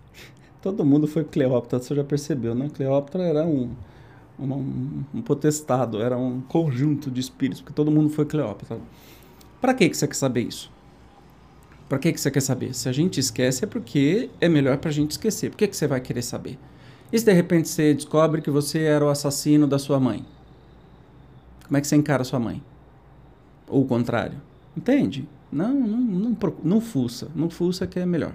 [0.62, 2.70] Todo mundo foi Cleópatra, você já percebeu, né?
[2.72, 3.70] Cleópatra era um,
[4.38, 8.78] um, um potestado, era um conjunto de espíritos, porque todo mundo foi Cleópatra.
[9.60, 10.70] Para que você quer saber isso?
[11.88, 12.74] Para que você quer saber?
[12.74, 15.50] Se a gente esquece é porque é melhor para a gente esquecer.
[15.50, 16.58] Por que, que você vai querer saber?
[17.12, 20.24] E se de repente você descobre que você era o assassino da sua mãe?
[21.66, 22.62] Como é que você encara sua mãe?
[23.68, 24.40] Ou o contrário?
[24.76, 25.28] Entende?
[25.52, 27.28] Não, não, não, não fuça.
[27.34, 28.34] Não fuça que é melhor.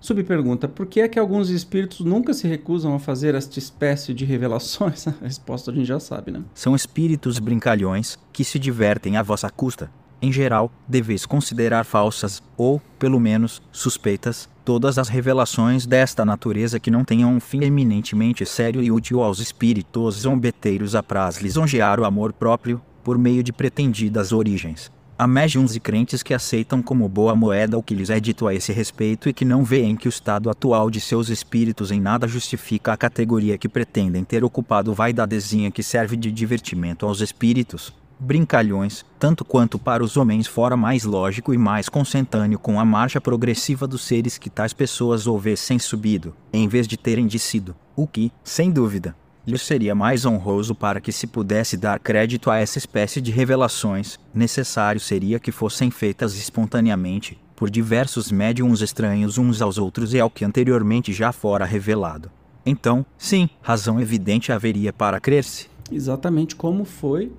[0.00, 4.24] Subpergunta: por que é que alguns espíritos nunca se recusam a fazer esta espécie de
[4.24, 5.06] revelações?
[5.08, 6.42] a resposta a gente já sabe, né?
[6.54, 9.90] São espíritos brincalhões que se divertem à vossa custa.
[10.20, 16.90] Em geral, deveis considerar falsas, ou, pelo menos, suspeitas, todas as revelações desta natureza que
[16.90, 22.32] não tenham um fim eminentemente sério e útil aos espíritos zombeteiros apraz lisonjear o amor
[22.32, 24.90] próprio, por meio de pretendidas origens.
[25.20, 28.54] Há médiums e crentes que aceitam como boa moeda o que lhes é dito a
[28.54, 32.28] esse respeito e que não veem que o estado atual de seus espíritos em nada
[32.28, 37.92] justifica a categoria que pretendem ter ocupado vaidadezinha que serve de divertimento aos espíritos.
[38.16, 43.20] Brincalhões, tanto quanto para os homens fora mais lógico e mais consentâneo com a marcha
[43.20, 48.30] progressiva dos seres que tais pessoas houvessem subido, em vez de terem descido, o que,
[48.44, 49.16] sem dúvida,
[49.48, 54.18] lhe seria mais honroso para que se pudesse dar crédito a essa espécie de revelações,
[54.34, 60.28] necessário seria que fossem feitas espontaneamente, por diversos médiums estranhos uns aos outros e ao
[60.28, 62.30] que anteriormente já fora revelado.
[62.64, 65.68] Então, sim, razão evidente haveria para crer-se.
[65.90, 67.32] Exatamente como foi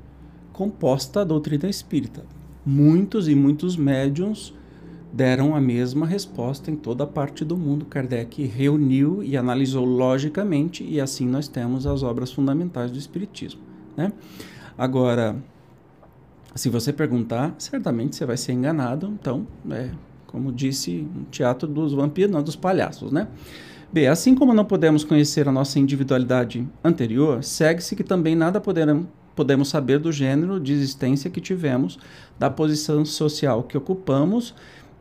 [0.51, 2.25] composta a doutrina espírita.
[2.65, 4.53] Muitos e muitos médiums
[5.11, 7.85] deram a mesma resposta em toda parte do mundo.
[7.85, 13.61] Kardec reuniu e analisou logicamente, e assim nós temos as obras fundamentais do Espiritismo.
[13.97, 14.13] Né?
[14.77, 15.35] Agora,
[16.55, 19.07] se você perguntar, certamente você vai ser enganado.
[19.19, 19.89] Então, é,
[20.27, 23.27] como disse, um teatro dos vampiros, não dos palhaços, né?
[23.91, 24.07] B.
[24.07, 29.67] Assim como não podemos conhecer a nossa individualidade anterior, segue-se que também nada poderemos, podemos
[29.69, 31.97] saber do gênero de existência que tivemos,
[32.37, 34.53] da posição social que ocupamos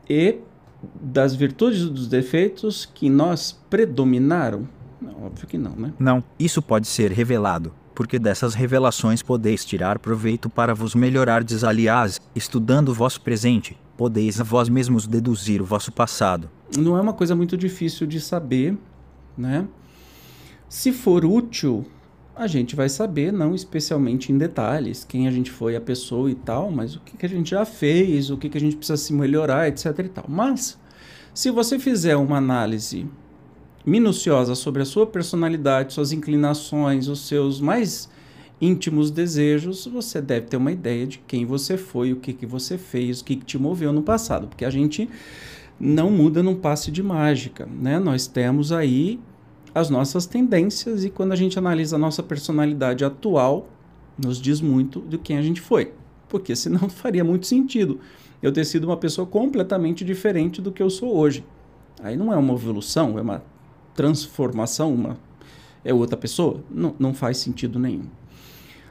[0.08, 0.38] e
[1.00, 4.68] das virtudes e dos defeitos que nós predominaram?
[5.00, 5.92] Não, óbvio que não, né?
[5.98, 12.20] Não, isso pode ser revelado, porque dessas revelações podeis tirar proveito para vos melhorardes, aliás,
[12.34, 16.48] estudando o vosso presente, podeis a vós mesmos deduzir o vosso passado.
[16.76, 18.76] Não é uma coisa muito difícil de saber,
[19.36, 19.66] né?
[20.68, 21.86] Se for útil,
[22.38, 26.36] a gente vai saber, não especialmente em detalhes, quem a gente foi, a pessoa e
[26.36, 28.96] tal, mas o que, que a gente já fez, o que, que a gente precisa
[28.96, 30.24] se melhorar, etc e tal.
[30.28, 30.78] Mas,
[31.34, 33.06] se você fizer uma análise
[33.84, 38.08] minuciosa sobre a sua personalidade, suas inclinações, os seus mais
[38.60, 42.78] íntimos desejos, você deve ter uma ideia de quem você foi, o que, que você
[42.78, 45.10] fez, o que, que te moveu no passado, porque a gente
[45.78, 47.98] não muda num passe de mágica, né?
[47.98, 49.18] Nós temos aí
[49.74, 53.68] as nossas tendências e quando a gente analisa a nossa personalidade atual,
[54.18, 55.92] nos diz muito de quem a gente foi.
[56.28, 58.00] Porque senão faria muito sentido
[58.42, 61.44] eu ter sido uma pessoa completamente diferente do que eu sou hoje.
[62.02, 63.42] Aí não é uma evolução, é uma
[63.94, 65.18] transformação, uma
[65.84, 66.62] é outra pessoa.
[66.70, 68.04] Não, não faz sentido nenhum.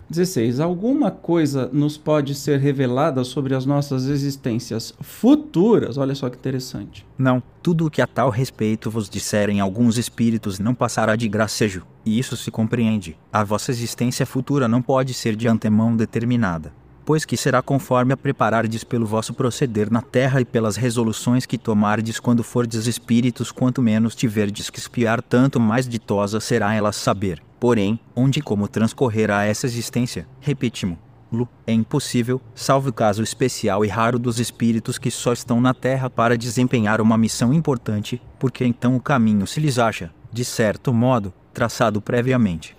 [0.09, 0.59] 16.
[0.59, 5.97] Alguma coisa nos pode ser revelada sobre as nossas existências futuras?
[5.97, 7.05] Olha só que interessante.
[7.17, 11.85] Não, tudo o que a tal respeito vos disserem alguns espíritos não passará de gracejo,
[12.05, 13.17] e isso se compreende.
[13.31, 16.71] A vossa existência futura não pode ser de antemão determinada
[17.07, 21.57] pois que será conforme a preparardes pelo vosso proceder na terra e pelas resoluções que
[21.57, 27.46] tomardes quando fordes espíritos, quanto menos tiverdes que espiar, tanto mais ditosa será ela saber.
[27.59, 30.97] Porém, onde e como transcorrerá essa existência, repetimo,
[31.31, 35.73] Lu, é impossível, salvo o caso especial e raro dos espíritos que só estão na
[35.73, 40.93] Terra para desempenhar uma missão importante, porque então o caminho se lhes acha, de certo
[40.93, 42.77] modo, traçado previamente.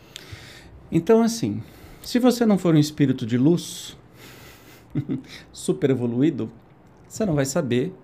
[0.90, 1.62] Então, assim,
[2.02, 3.98] se você não for um espírito de luz,
[5.52, 6.50] super evoluído,
[7.06, 7.94] você não vai saber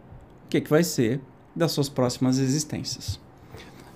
[0.45, 1.21] o que, que vai ser
[1.57, 3.19] das suas próximas existências.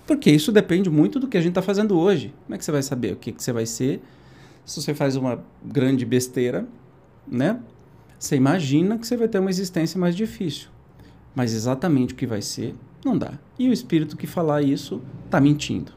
[0.09, 2.33] Porque isso depende muito do que a gente está fazendo hoje.
[2.47, 4.01] Como é que você vai saber o que, que você vai ser
[4.65, 6.67] se você faz uma grande besteira,
[7.27, 7.59] né?
[8.17, 10.69] Você imagina que você vai ter uma existência mais difícil.
[11.35, 12.73] Mas exatamente o que vai ser,
[13.05, 13.33] não dá.
[13.59, 15.91] E o espírito que falar isso está mentindo.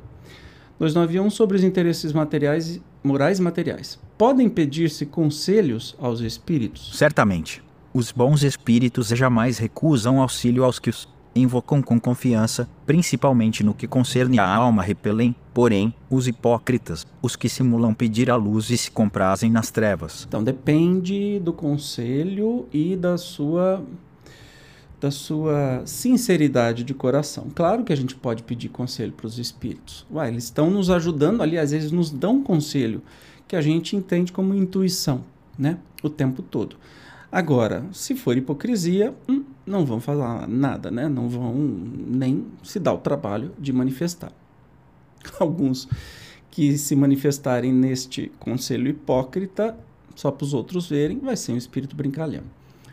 [0.79, 3.99] 291 sobre os interesses materiais, morais e materiais.
[4.19, 6.99] Podem pedir-se conselhos aos espíritos?
[6.99, 7.65] Certamente.
[7.95, 13.87] Os bons espíritos jamais recusam auxílio aos que os invocam com confiança, principalmente no que
[13.87, 18.91] concerne à alma repelem, porém, os hipócritas, os que simulam pedir a luz e se
[18.91, 20.27] comprazem nas trevas.
[20.29, 23.83] Então depende do conselho e da sua
[25.01, 27.49] da sua sinceridade de coração.
[27.53, 30.07] Claro que a gente pode pedir conselho para os espíritos.
[30.09, 33.03] Uai, eles estão nos ajudando ali, às vezes nos dão conselho
[33.49, 35.25] que a gente entende como intuição,
[35.59, 35.79] né?
[36.05, 36.77] O tempo todo.
[37.33, 41.09] Agora, se for hipocrisia, hum, não vão falar nada, né?
[41.09, 44.33] Não vão nem se dar o trabalho de manifestar.
[45.39, 45.89] Alguns
[46.51, 49.77] que se manifestarem neste conselho hipócrita,
[50.15, 52.43] só para os outros verem, vai ser um espírito brincalhão.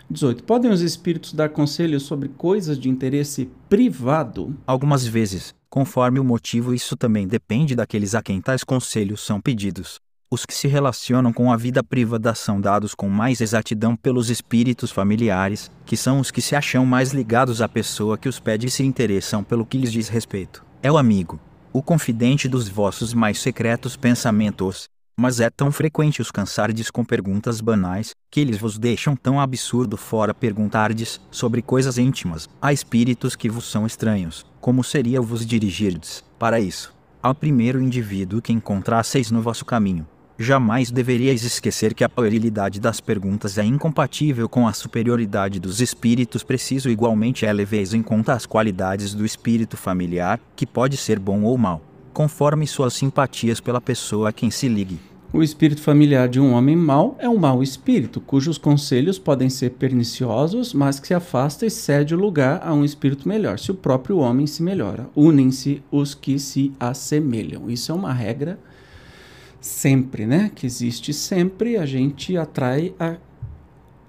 [0.10, 0.44] 18.
[0.44, 4.56] Podem os espíritos dar conselhos sobre coisas de interesse privado?
[4.66, 10.02] Algumas vezes, conforme o motivo, isso também depende daqueles a quem tais conselhos são pedidos.
[10.32, 14.92] Os que se relacionam com a vida privada são dados com mais exatidão pelos espíritos
[14.92, 18.70] familiares, que são os que se acham mais ligados à pessoa que os pede e
[18.70, 20.64] se interessam pelo que lhes diz respeito.
[20.84, 21.40] É o amigo,
[21.74, 24.88] o confidente dos vossos mais secretos pensamentos,
[25.20, 29.98] mas é tão frequente os cansardes com perguntas banais, que eles vos deixam tão absurdo
[29.98, 36.24] fora perguntardes sobre coisas íntimas, a espíritos que vos são estranhos, como seria vos dirigirdes,
[36.38, 40.06] para isso, ao primeiro indivíduo que encontrasseis no vosso caminho.
[40.42, 46.44] Jamais deveríeis esquecer que a puerilidade das perguntas é incompatível com a superioridade dos espíritos.
[46.44, 51.44] Preciso igualmente é leveis em conta as qualidades do espírito familiar, que pode ser bom
[51.44, 51.82] ou mau,
[52.14, 54.98] conforme suas simpatias pela pessoa a quem se ligue.
[55.34, 59.72] O espírito familiar de um homem mau é um mau espírito, cujos conselhos podem ser
[59.72, 63.76] perniciosos, mas que se afasta e cede o lugar a um espírito melhor, se o
[63.76, 65.06] próprio homem se melhora.
[65.14, 67.70] Unem-se os que se assemelham.
[67.70, 68.58] Isso é uma regra
[69.60, 70.52] sempre, né?
[70.54, 73.18] Que existe sempre, a gente atrai a,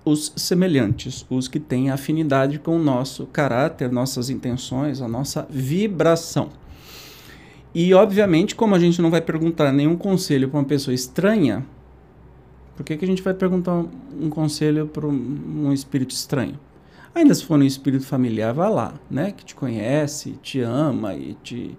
[0.05, 6.51] os semelhantes, os que têm afinidade com o nosso caráter, nossas intenções, a nossa vibração.
[7.75, 11.65] E, obviamente, como a gente não vai perguntar nenhum conselho para uma pessoa estranha,
[12.77, 13.89] por que, que a gente vai perguntar um,
[14.23, 16.59] um conselho para um, um, espírito estranho?
[17.15, 19.33] Ainda se for um espírito familiar, vá lá, né?
[19.33, 21.77] Que te conhece, te ama e te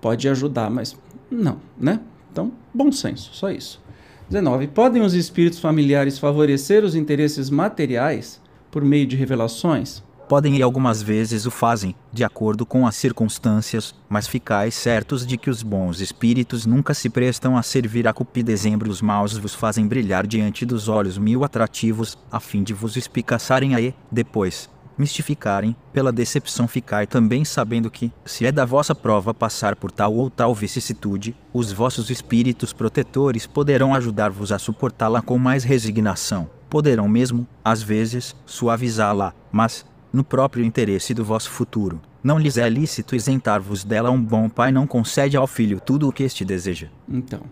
[0.00, 0.96] pode ajudar, mas
[1.30, 2.00] não, né?
[2.34, 3.80] Então, bom senso, só isso.
[4.28, 4.66] 19.
[4.66, 8.40] Podem os espíritos familiares favorecer os interesses materiais
[8.72, 10.02] por meio de revelações?
[10.24, 15.36] podem e algumas vezes o fazem, de acordo com as circunstâncias, mas ficais certos de
[15.36, 19.54] que os bons espíritos nunca se prestam a servir a cupidez e os maus vos
[19.54, 25.76] fazem brilhar diante dos olhos mil atrativos, a fim de vos espicaçarem e, depois, mistificarem,
[25.92, 30.30] pela decepção ficai também sabendo que, se é da vossa prova passar por tal ou
[30.30, 37.46] tal vicissitude, os vossos espíritos protetores poderão ajudar-vos a suportá-la com mais resignação, poderão mesmo,
[37.64, 42.00] às vezes, suavizá-la, mas, no próprio interesse do vosso futuro.
[42.22, 44.10] Não lhes é lícito isentar-vos dela.
[44.10, 46.88] Um bom pai não concede ao filho tudo o que este deseja.
[47.06, 47.42] Então,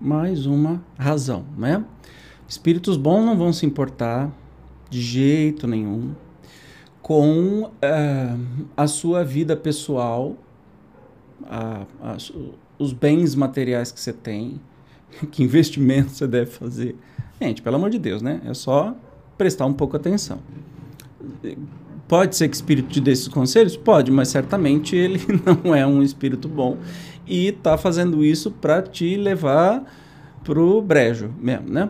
[0.00, 1.84] mais uma razão, né?
[2.48, 4.30] Espíritos bons não vão se importar
[4.88, 6.14] de jeito nenhum
[7.02, 10.36] com uh, a sua vida pessoal,
[11.44, 12.16] a, a,
[12.78, 14.60] os bens materiais que você tem,
[15.30, 16.96] que investimento você deve fazer.
[17.40, 18.40] Gente, pelo amor de Deus, né?
[18.46, 18.94] É só
[19.36, 20.38] prestar um pouco atenção
[22.06, 23.76] Pode ser que o espírito te dê esses conselhos?
[23.76, 25.20] Pode, mas certamente ele
[25.64, 26.76] não é um espírito bom
[27.26, 29.82] e está fazendo isso para te levar
[30.44, 31.88] pro brejo mesmo, né?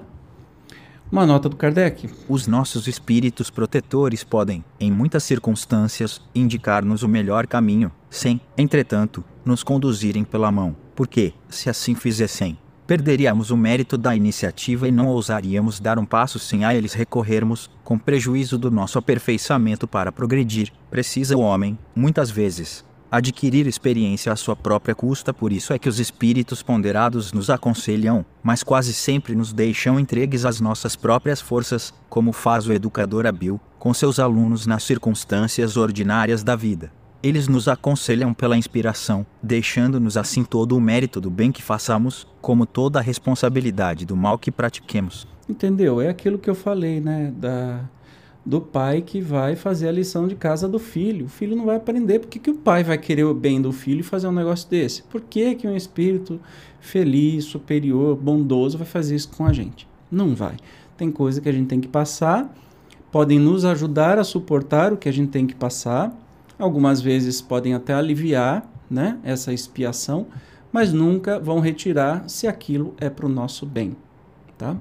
[1.13, 2.09] Uma nota do Kardec.
[2.27, 9.63] Os nossos espíritos protetores podem, em muitas circunstâncias, indicar-nos o melhor caminho, sem, entretanto, nos
[9.63, 12.57] conduzirem pela mão, porque, se assim fizessem,
[12.87, 17.71] perderíamos o mérito da iniciativa e não ousaríamos dar um passo sem a eles recorrermos,
[17.85, 20.73] com prejuízo do nosso aperfeiçoamento para progredir.
[20.91, 22.83] Precisa o homem, muitas vezes,
[23.13, 28.25] adquirir experiência à sua própria custa, por isso é que os espíritos ponderados nos aconselham,
[28.43, 33.61] mas quase sempre nos deixam entregues às nossas próprias forças, como faz o educador hábil
[33.79, 36.91] com seus alunos nas circunstâncias ordinárias da vida.
[37.23, 42.65] Eles nos aconselham pela inspiração, deixando-nos assim todo o mérito do bem que façamos, como
[42.65, 45.29] toda a responsabilidade do mal que pratiquemos.
[45.47, 46.01] Entendeu?
[46.01, 47.31] É aquilo que eu falei, né?
[47.37, 47.85] Da,
[48.45, 51.27] do pai que vai fazer a lição de casa do filho.
[51.27, 52.19] O filho não vai aprender.
[52.19, 54.69] Por que, que o pai vai querer o bem do filho e fazer um negócio
[54.69, 55.03] desse?
[55.05, 56.41] Por que, que um espírito
[56.81, 59.87] feliz, superior, bondoso vai fazer isso com a gente?
[60.11, 60.57] Não vai.
[60.97, 62.53] Tem coisa que a gente tem que passar,
[63.11, 66.13] podem nos ajudar a suportar o que a gente tem que passar.
[66.59, 70.27] Algumas vezes podem até aliviar né, essa expiação,
[70.73, 73.97] mas nunca vão retirar se aquilo é para o nosso bem.
[74.59, 74.77] Tá?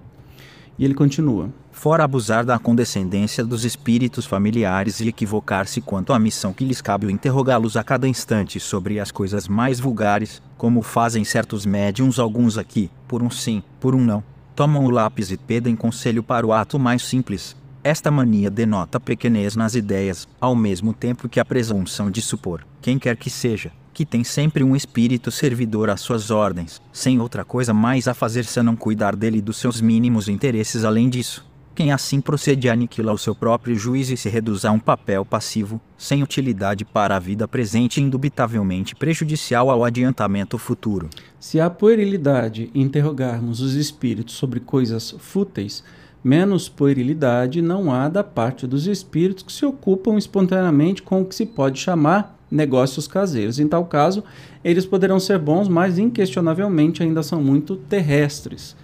[0.77, 1.49] E ele continua.
[1.71, 7.11] Fora abusar da condescendência dos espíritos familiares e equivocar-se quanto à missão que lhes cabe
[7.11, 12.91] interrogá-los a cada instante sobre as coisas mais vulgares, como fazem certos médiums alguns aqui,
[13.07, 14.23] por um sim, por um não.
[14.55, 17.55] Tomam o lápis e pedem conselho para o ato mais simples.
[17.83, 22.99] Esta mania denota pequenez nas ideias, ao mesmo tempo que a presunção de supor, quem
[22.99, 27.73] quer que seja, que tem sempre um espírito servidor às suas ordens, sem outra coisa
[27.73, 31.50] mais a fazer senão cuidar dele e dos seus mínimos interesses além disso.
[31.73, 35.79] Quem assim procede aniquila o seu próprio juízo e se reduz a um papel passivo,
[35.97, 41.09] sem utilidade para a vida presente e indubitavelmente prejudicial ao adiantamento futuro.
[41.39, 45.81] Se há puerilidade interrogarmos os espíritos sobre coisas fúteis,
[46.21, 51.33] menos puerilidade não há da parte dos espíritos que se ocupam espontaneamente com o que
[51.33, 53.59] se pode chamar negócios caseiros.
[53.59, 54.25] Em tal caso,
[54.61, 58.75] eles poderão ser bons, mas inquestionavelmente ainda são muito terrestres.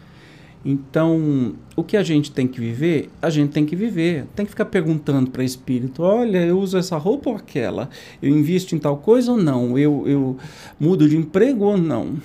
[0.66, 4.26] Então, o que a gente tem que viver, a gente tem que viver.
[4.36, 7.90] Tem que ficar perguntando para espírito: olha, eu uso essa roupa ou aquela?
[8.22, 9.78] Eu invisto em tal coisa ou não?
[9.78, 10.38] Eu, eu
[10.80, 12.18] mudo de emprego ou não?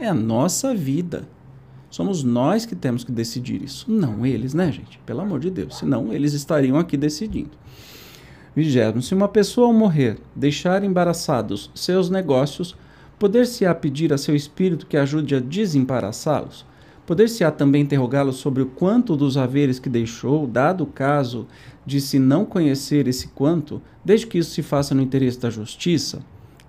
[0.00, 1.28] É a nossa vida.
[1.88, 4.98] Somos nós que temos que decidir isso, não eles, né, gente?
[5.06, 7.52] Pelo amor de Deus, senão eles estariam aqui decidindo.
[8.54, 12.76] Vigésimo, se uma pessoa morrer deixar embaraçados seus negócios,
[13.18, 16.66] poder-se-á pedir a seu espírito que ajude a desembaraçá-los?
[17.06, 21.46] Poder-se-á também interrogá-lo sobre o quanto dos haveres que deixou, dado o caso
[21.86, 26.20] de se não conhecer esse quanto, desde que isso se faça no interesse da justiça?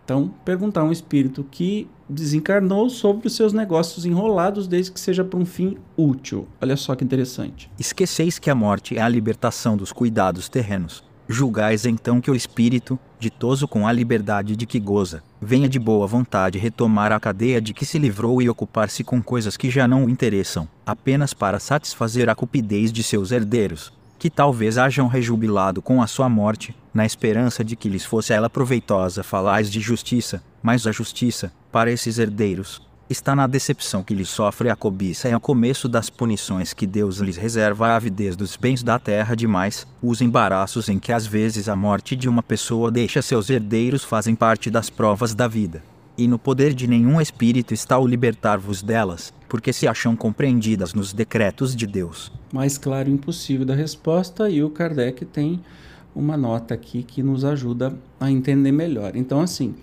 [0.06, 5.24] Então, perguntar a um espírito que desencarnou sobre os seus negócios enrolados, desde que seja
[5.24, 6.48] para um fim útil.
[6.62, 7.70] Olha só que interessante.
[7.78, 11.04] Esqueceis que a morte é a libertação dos cuidados terrenos.
[11.30, 16.08] Julgais então que o espírito, ditoso com a liberdade de que goza, venha de boa
[16.08, 20.06] vontade retomar a cadeia de que se livrou e ocupar-se com coisas que já não
[20.06, 26.02] o interessam, apenas para satisfazer a cupidez de seus herdeiros, que talvez hajam rejubilado com
[26.02, 29.22] a sua morte, na esperança de que lhes fosse ela proveitosa.
[29.22, 34.70] Falais de justiça, mas a justiça, para esses herdeiros, está na decepção que lhes sofre
[34.70, 38.84] a cobiça e ao começo das punições que Deus lhes reserva a avidez dos bens
[38.84, 43.22] da terra demais, os embaraços em que às vezes a morte de uma pessoa deixa
[43.22, 45.82] seus herdeiros fazem parte das provas da vida.
[46.18, 51.14] E no poder de nenhum espírito está o libertar-vos delas, porque se acham compreendidas nos
[51.14, 52.32] decretos de Deus.
[52.52, 55.62] Mais claro impossível da resposta, e o Kardec tem
[56.16, 59.16] uma nota aqui que nos ajuda a entender melhor.
[59.16, 59.76] Então, assim,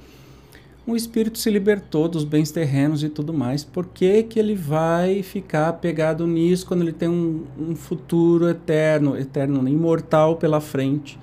[0.87, 5.23] o espírito se libertou dos bens terrenos e tudo mais, por que, que ele vai
[5.23, 11.19] ficar apegado nisso quando ele tem um, um futuro eterno, eterno, imortal pela frente,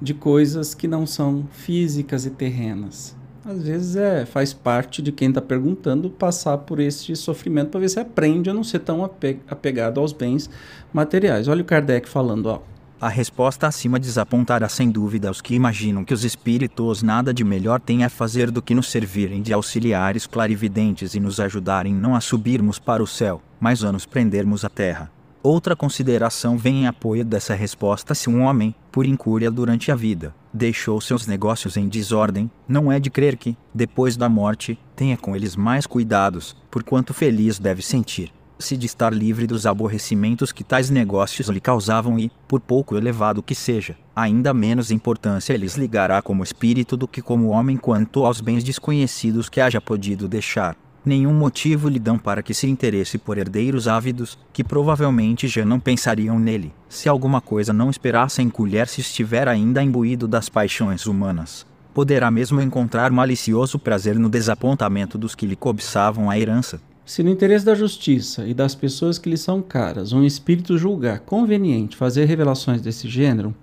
[0.00, 3.16] de coisas que não são físicas e terrenas?
[3.44, 7.88] Às vezes é, faz parte de quem está perguntando passar por esse sofrimento para ver
[7.88, 9.02] se aprende a não ser tão
[9.48, 10.50] apegado aos bens
[10.92, 11.48] materiais.
[11.48, 12.60] Olha o Kardec falando, ó.
[13.00, 17.78] A resposta acima desapontará sem dúvida os que imaginam que os espíritos nada de melhor
[17.80, 22.20] têm a fazer do que nos servirem de auxiliares clarividentes e nos ajudarem não a
[22.20, 25.12] subirmos para o céu, mas a nos prendermos à terra.
[25.44, 30.34] Outra consideração vem em apoio dessa resposta: se um homem, por incúria durante a vida,
[30.52, 35.36] deixou seus negócios em desordem, não é de crer que, depois da morte, tenha com
[35.36, 40.64] eles mais cuidados, por quanto feliz deve sentir se de estar livre dos aborrecimentos que
[40.64, 46.20] tais negócios lhe causavam e, por pouco elevado que seja, ainda menos importância lhes ligará
[46.20, 50.76] como espírito do que como homem quanto aos bens desconhecidos que haja podido deixar.
[51.04, 55.80] Nenhum motivo lhe dão para que se interesse por herdeiros ávidos, que provavelmente já não
[55.80, 61.66] pensariam nele, se alguma coisa não esperassem colher se estiver ainda imbuído das paixões humanas.
[61.94, 67.30] Poderá mesmo encontrar malicioso prazer no desapontamento dos que lhe cobiçavam a herança, se no
[67.30, 72.26] interesse da justiça e das pessoas que lhe são caras, um espírito julgar conveniente fazer
[72.26, 73.54] revelações desse gênero,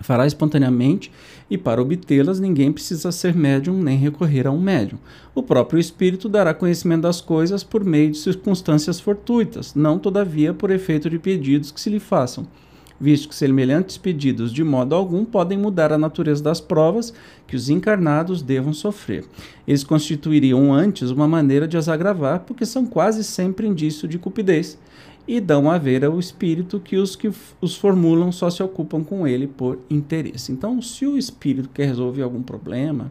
[0.00, 1.12] fará espontaneamente
[1.50, 4.98] e para obtê-las ninguém precisa ser médium nem recorrer a um médium.
[5.34, 10.70] O próprio espírito dará conhecimento das coisas por meio de circunstâncias fortuitas, não todavia por
[10.70, 12.46] efeito de pedidos que se lhe façam
[13.02, 17.12] visto que semelhantes pedidos de modo algum podem mudar a natureza das provas
[17.48, 19.24] que os encarnados devam sofrer.
[19.66, 24.78] Eles constituiriam antes uma maneira de as agravar, porque são quase sempre indício de cupidez,
[25.26, 27.30] e dão a ver ao espírito que os que
[27.60, 30.52] os formulam só se ocupam com ele por interesse.
[30.52, 33.10] Então, se o espírito quer resolver algum problema,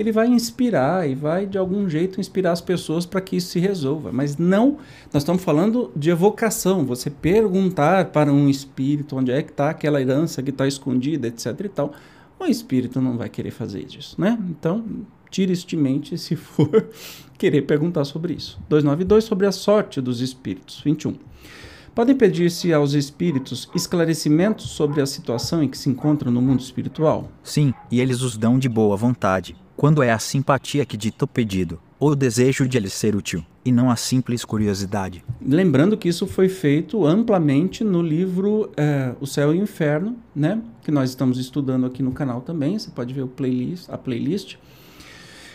[0.00, 3.58] ele vai inspirar e vai de algum jeito inspirar as pessoas para que isso se
[3.58, 4.10] resolva.
[4.10, 4.78] Mas não,
[5.12, 10.00] nós estamos falando de evocação, você perguntar para um espírito onde é que está aquela
[10.00, 11.92] herança que está escondida, etc e tal.
[12.38, 14.38] O espírito não vai querer fazer isso, né?
[14.48, 14.82] Então,
[15.30, 16.88] tire isso de mente se for
[17.36, 18.58] querer perguntar sobre isso.
[18.70, 20.80] 292 sobre a sorte dos espíritos.
[20.82, 21.14] 21.
[21.94, 27.28] Podem pedir-se aos espíritos esclarecimentos sobre a situação em que se encontram no mundo espiritual?
[27.42, 31.26] Sim, e eles os dão de boa vontade, quando é a simpatia que dita o
[31.26, 35.24] pedido, ou o desejo de lhes ser útil, e não a simples curiosidade.
[35.40, 40.60] Lembrando que isso foi feito amplamente no livro é, O Céu e o Inferno, né?
[40.82, 44.56] que nós estamos estudando aqui no canal também, você pode ver playlist, a playlist,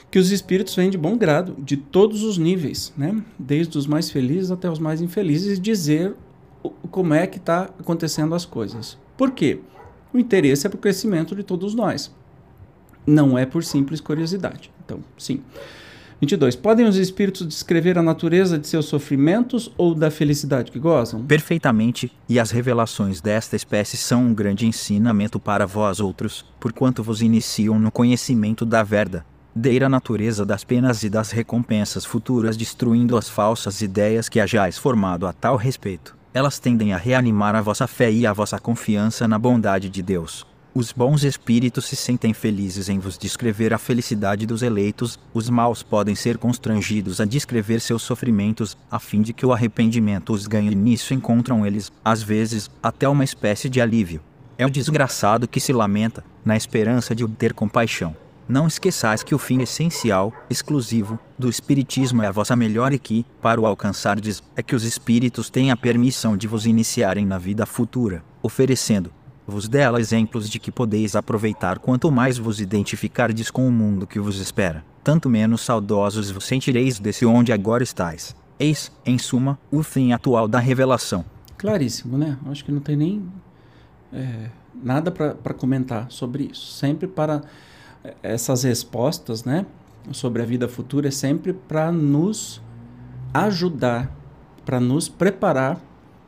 [0.09, 3.23] que os espíritos vêm de bom grado, de todos os níveis, né?
[3.37, 6.15] desde os mais felizes até os mais infelizes, dizer
[6.89, 8.97] como é que está acontecendo as coisas.
[9.15, 9.59] Por quê?
[10.11, 12.11] O interesse é para o crescimento de todos nós.
[13.05, 14.71] Não é por simples curiosidade.
[14.83, 15.41] Então, sim.
[16.21, 16.55] 22.
[16.55, 21.23] Podem os espíritos descrever a natureza de seus sofrimentos ou da felicidade que gozam?
[21.25, 27.21] Perfeitamente, e as revelações desta espécie são um grande ensinamento para vós outros, porquanto vos
[27.21, 33.29] iniciam no conhecimento da verdade, deira natureza das penas e das recompensas futuras, destruindo as
[33.29, 36.15] falsas ideias que hajais formado a tal respeito.
[36.33, 40.45] Elas tendem a reanimar a vossa fé e a vossa confiança na bondade de Deus
[40.75, 45.81] os bons espíritos se sentem felizes em vos descrever a felicidade dos eleitos, os maus
[45.81, 50.73] podem ser constrangidos a descrever seus sofrimentos, a fim de que o arrependimento os ganhe
[50.73, 54.19] e nisso encontram eles, às vezes, até uma espécie de alívio.
[54.57, 58.13] É o desgraçado que se lamenta, na esperança de obter compaixão.
[58.47, 63.25] Não esqueçais que o fim essencial, exclusivo, do Espiritismo é a vossa melhor e que,
[63.41, 67.65] para o alcançardes, é que os espíritos tenham a permissão de vos iniciarem na vida
[67.65, 69.11] futura, oferecendo,
[69.47, 74.19] vos dela exemplos de que podeis aproveitar quanto mais vos identificardes com o mundo que
[74.19, 78.35] vos espera, tanto menos saudosos vos sentireis desse onde agora estáis.
[78.59, 81.25] Eis, em suma, o fim atual da revelação.
[81.57, 82.37] Claríssimo, né?
[82.47, 83.29] Acho que não tem nem
[84.13, 86.71] é, nada para comentar sobre isso.
[86.73, 87.43] Sempre para
[88.03, 89.65] é, essas respostas, né?
[90.11, 92.61] Sobre a vida futura é sempre para nos
[93.33, 94.15] ajudar,
[94.63, 95.81] para nos preparar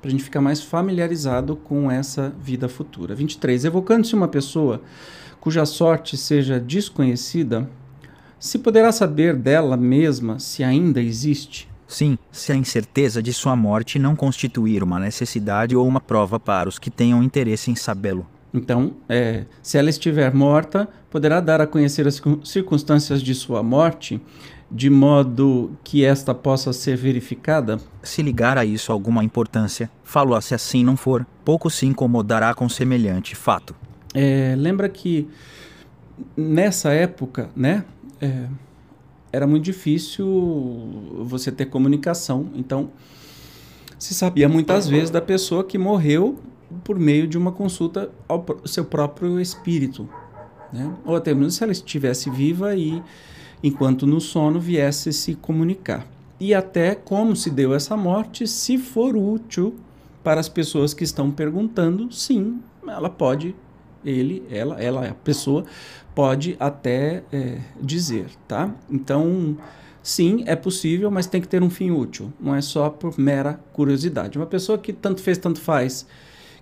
[0.08, 3.14] para a gente ficar mais familiarizado com essa vida futura.
[3.14, 3.66] 23.
[3.66, 4.82] Evocando-se uma pessoa
[5.42, 7.70] cuja sorte seja desconhecida,
[8.40, 11.68] se poderá saber dela mesma se ainda existe?
[11.86, 16.70] Sim, se a incerteza de sua morte não constituir uma necessidade ou uma prova para
[16.70, 18.26] os que tenham interesse em sabê-lo.
[18.54, 24.22] Então, é, se ela estiver morta, poderá dar a conhecer as circunstâncias de sua morte
[24.70, 27.80] de modo que esta possa ser verificada?
[28.04, 32.68] Se ligar a isso alguma importância, falo se assim não for, pouco se incomodará com
[32.68, 33.76] semelhante fato.
[34.14, 35.28] É, lembra que
[36.36, 37.86] nessa época, né,
[38.20, 38.48] é,
[39.32, 40.26] era muito difícil
[41.24, 42.50] você ter comunicação.
[42.56, 42.90] Então,
[44.00, 46.40] se sabia muitas vezes da pessoa que morreu
[46.84, 50.08] por meio de uma consulta ao seu próprio espírito,
[50.72, 50.94] né?
[51.06, 53.02] ou até mesmo se ela estivesse viva e
[53.64, 56.06] enquanto no sono viesse se comunicar.
[56.40, 59.76] E até como se deu essa morte, se for útil
[60.24, 63.56] para as pessoas que estão perguntando, sim, ela pode,
[64.06, 65.66] ele, ela, ela, a pessoa
[66.14, 68.74] pode até é, dizer, tá?
[68.90, 69.58] Então,
[70.04, 73.60] sim, é possível, mas tem que ter um fim útil, não é só por mera
[73.74, 74.38] curiosidade.
[74.38, 76.06] Uma pessoa que tanto fez, tanto faz,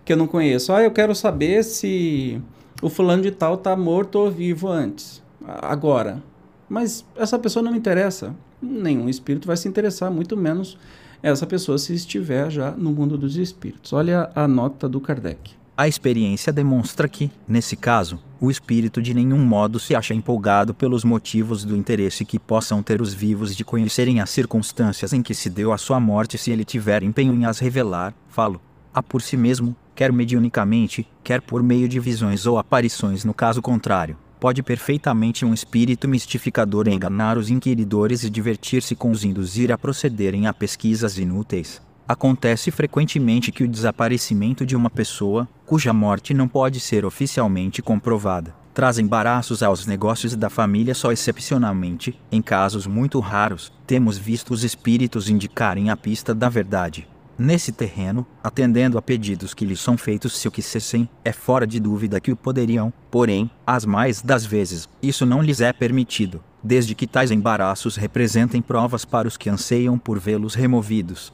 [0.05, 2.41] que eu não conheço, ah, eu quero saber se
[2.81, 6.21] o fulano de tal está morto ou vivo antes, agora.
[6.67, 8.35] Mas essa pessoa não me interessa.
[8.61, 10.77] Nenhum espírito vai se interessar, muito menos
[11.21, 13.93] essa pessoa se estiver já no mundo dos espíritos.
[13.93, 15.53] Olha a nota do Kardec.
[15.77, 21.03] A experiência demonstra que, nesse caso, o espírito de nenhum modo se acha empolgado pelos
[21.03, 25.49] motivos do interesse que possam ter os vivos de conhecerem as circunstâncias em que se
[25.49, 28.61] deu a sua morte se ele tiver empenho em as revelar, falo,
[28.93, 33.61] a por si mesmo, quer mediunicamente, quer por meio de visões ou aparições no caso
[33.61, 39.77] contrário pode perfeitamente um espírito mistificador enganar os inquiridores e divertir-se com os induzir a
[39.79, 41.81] procederem a pesquisas inúteis.
[42.07, 48.55] Acontece frequentemente que o desaparecimento de uma pessoa, cuja morte não pode ser oficialmente comprovada,
[48.71, 54.63] traz embaraços aos negócios da família só excepcionalmente, em casos muito raros, temos visto os
[54.63, 57.07] espíritos indicarem a pista da verdade.
[57.37, 61.81] Nesse terreno, atendendo a pedidos que lhes são feitos se o quisessem, é fora de
[61.81, 66.95] dúvida que o poderiam, porém, as mais das vezes, isso não lhes é permitido, desde
[66.95, 71.33] que tais embaraços representem provas para os que anseiam por vê-los removidos.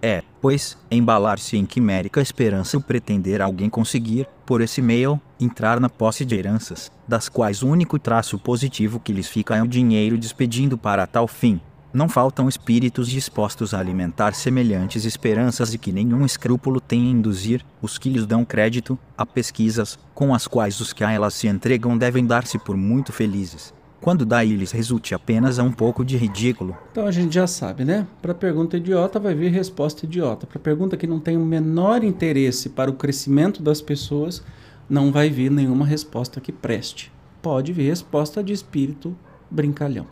[0.00, 5.88] É, pois, embalar-se em quimérica esperança o pretender alguém conseguir, por esse meio, entrar na
[5.88, 10.16] posse de heranças, das quais o único traço positivo que lhes fica é o dinheiro
[10.16, 11.60] despedindo para tal fim.
[11.96, 17.64] Não faltam espíritos dispostos a alimentar semelhantes esperanças e que nenhum escrúpulo tem em induzir
[17.80, 21.48] os que lhes dão crédito a pesquisas, com as quais os que a elas se
[21.48, 26.18] entregam devem dar-se por muito felizes quando daí lhes resulte apenas a um pouco de
[26.18, 26.76] ridículo.
[26.92, 28.06] Então a gente já sabe, né?
[28.20, 30.46] Para pergunta idiota vai vir resposta idiota.
[30.46, 34.44] Para pergunta que não tem o menor interesse para o crescimento das pessoas,
[34.88, 37.10] não vai vir nenhuma resposta que preste.
[37.40, 39.16] Pode vir resposta de espírito
[39.50, 40.06] brincalhão.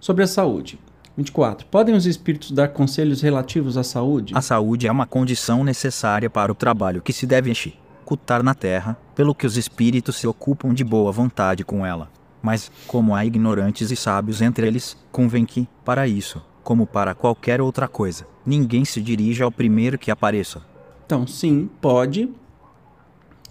[0.00, 0.78] Sobre a saúde.
[1.16, 1.66] 24.
[1.68, 4.34] Podem os espíritos dar conselhos relativos à saúde?
[4.36, 8.98] A saúde é uma condição necessária para o trabalho que se deve executar na Terra,
[9.14, 12.10] pelo que os espíritos se ocupam de boa vontade com ela.
[12.42, 17.60] Mas, como há ignorantes e sábios entre eles, convém que, para isso, como para qualquer
[17.60, 20.62] outra coisa, ninguém se dirija ao primeiro que apareça.
[21.06, 22.28] Então, sim, pode,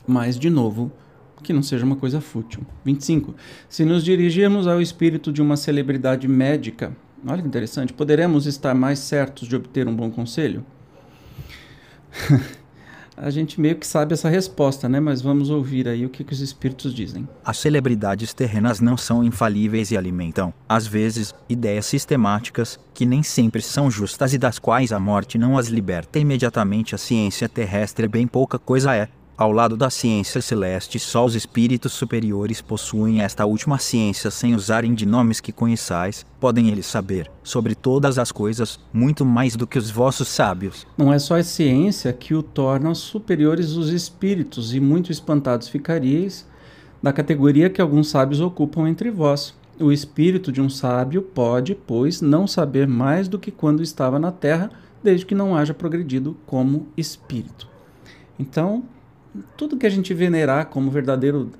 [0.07, 0.91] mas, de novo,
[1.41, 2.65] que não seja uma coisa fútil.
[2.83, 3.35] 25.
[3.69, 6.95] Se nos dirigirmos ao espírito de uma celebridade médica,
[7.27, 10.65] olha que interessante, poderemos estar mais certos de obter um bom conselho?
[13.17, 14.99] a gente meio que sabe essa resposta, né?
[14.99, 17.27] Mas vamos ouvir aí o que, que, os espíritos dizem.
[17.43, 23.61] As celebridades terrenas não são infalíveis e alimentam, às vezes, ideias sistemáticas que nem sempre
[23.61, 26.95] são justas e das quais a morte não as liberta imediatamente.
[26.95, 29.07] A ciência terrestre bem pouca coisa é,
[29.37, 34.93] ao lado da ciência celeste, só os espíritos superiores possuem esta última ciência sem usarem
[34.93, 36.25] de nomes que conheçais.
[36.39, 40.87] Podem eles saber, sobre todas as coisas, muito mais do que os vossos sábios.
[40.97, 46.47] Não é só a ciência que o torna superiores os espíritos, e muito espantados ficaríeis
[47.03, 49.53] da categoria que alguns sábios ocupam entre vós.
[49.77, 54.31] O espírito de um sábio pode, pois, não saber mais do que quando estava na
[54.31, 54.71] terra,
[55.03, 57.67] desde que não haja progredido como espírito.
[58.39, 58.83] Então,
[59.57, 61.51] tudo que a gente venerar como verdadeiro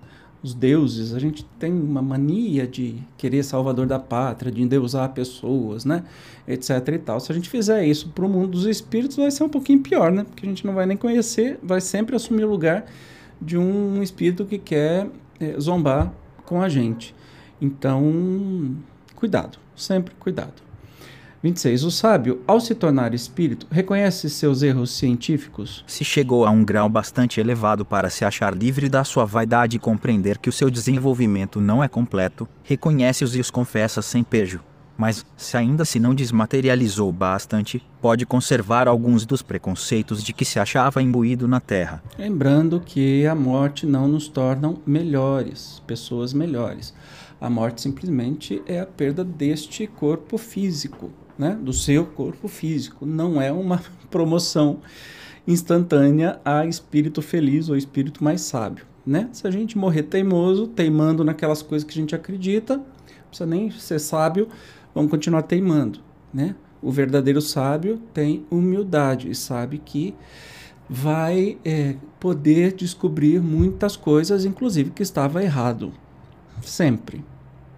[0.45, 5.86] os deuses, a gente tem uma mania de querer salvador da pátria, de endeusar pessoas,
[5.86, 6.03] né,
[6.47, 7.19] etc e tal.
[7.19, 10.11] Se a gente fizer isso para o mundo dos espíritos, vai ser um pouquinho pior,
[10.11, 12.86] né, porque a gente não vai nem conhecer, vai sempre assumir o lugar
[13.41, 15.09] de um espírito que quer
[15.39, 16.13] é, zombar
[16.45, 17.15] com a gente.
[17.59, 18.76] Então,
[19.15, 20.61] cuidado, sempre cuidado.
[21.45, 21.83] 26.
[21.83, 25.83] O sábio, ao se tornar espírito, reconhece seus erros científicos?
[25.85, 29.79] Se chegou a um grau bastante elevado para se achar livre da sua vaidade e
[29.79, 34.59] compreender que o seu desenvolvimento não é completo, reconhece-os e os confessa sem pejo.
[34.97, 40.57] Mas, se ainda se não desmaterializou bastante, pode conservar alguns dos preconceitos de que se
[40.57, 42.01] achava imbuído na Terra.
[42.17, 46.91] Lembrando que a morte não nos torna melhores, pessoas melhores.
[47.39, 53.05] A morte simplesmente é a perda deste corpo físico né, do seu corpo físico.
[53.05, 54.79] Não é uma promoção
[55.47, 58.86] instantânea a espírito feliz ou espírito mais sábio.
[59.05, 59.29] Né?
[59.31, 62.86] Se a gente morrer teimoso, teimando naquelas coisas que a gente acredita, não
[63.29, 64.47] precisa nem ser sábio,
[64.93, 65.99] vamos continuar teimando.
[66.33, 66.55] Né?
[66.81, 70.15] O verdadeiro sábio tem humildade e sabe que
[70.89, 75.93] vai é, poder descobrir muitas coisas, inclusive que estava errado.
[76.61, 77.23] Sempre.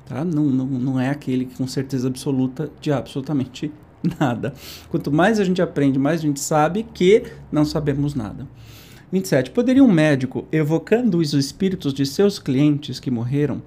[0.08, 0.24] Tá?
[0.24, 3.72] Não, não, não é aquele que com certeza absoluta de absolutamente
[4.20, 4.53] nada.
[4.89, 8.47] Quanto mais a gente aprende, mais a gente sabe que não sabemos nada.
[9.12, 9.51] 27.
[9.51, 13.62] Poderia um médico, evocando os espíritos de seus clientes que morreram,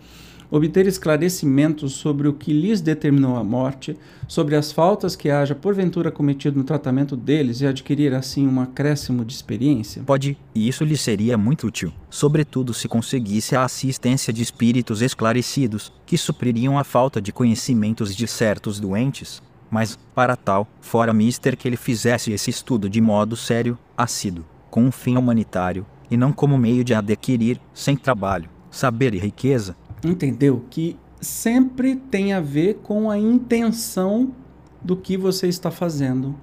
[0.51, 3.97] obter esclarecimentos sobre o que lhes determinou a morte,
[4.27, 9.25] sobre as faltas que haja porventura cometido no tratamento deles e adquirir assim um acréscimo
[9.25, 10.03] de experiência?
[10.03, 15.93] Pode, e isso lhe seria muito útil, sobretudo se conseguisse a assistência de espíritos esclarecidos,
[16.05, 19.43] que supririam a falta de conhecimentos de certos doentes.
[19.71, 24.85] Mas, para tal, fora mister que ele fizesse esse estudo de modo sério, assíduo, com
[24.85, 30.65] um fim humanitário, e não como meio de adquirir, sem trabalho, saber e riqueza, entendeu?
[30.71, 34.35] Que sempre tem a ver com a intenção
[34.83, 36.35] do que você está fazendo.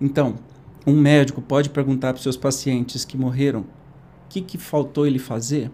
[0.00, 0.36] Então,
[0.86, 3.66] um médico pode perguntar para os seus pacientes que morreram o
[4.28, 5.70] que, que faltou ele fazer,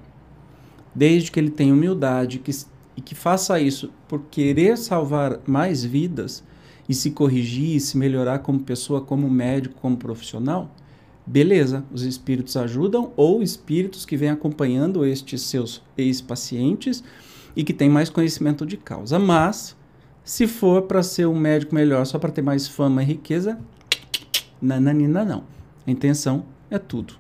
[0.95, 2.53] desde que ele tenha humildade que,
[2.97, 6.45] e que faça isso por querer salvar mais vidas
[6.89, 10.75] e se corrigir, e se melhorar como pessoa, como médico, como profissional,
[11.27, 17.03] beleza, os espíritos ajudam, ou espíritos que vêm acompanhando estes seus ex-pacientes
[17.55, 19.19] e que têm mais conhecimento de causa.
[19.19, 19.77] Mas,
[20.25, 23.59] se for para ser um médico melhor só para ter mais fama e riqueza,
[24.61, 25.45] nananina não.
[25.87, 27.15] A intenção é tudo.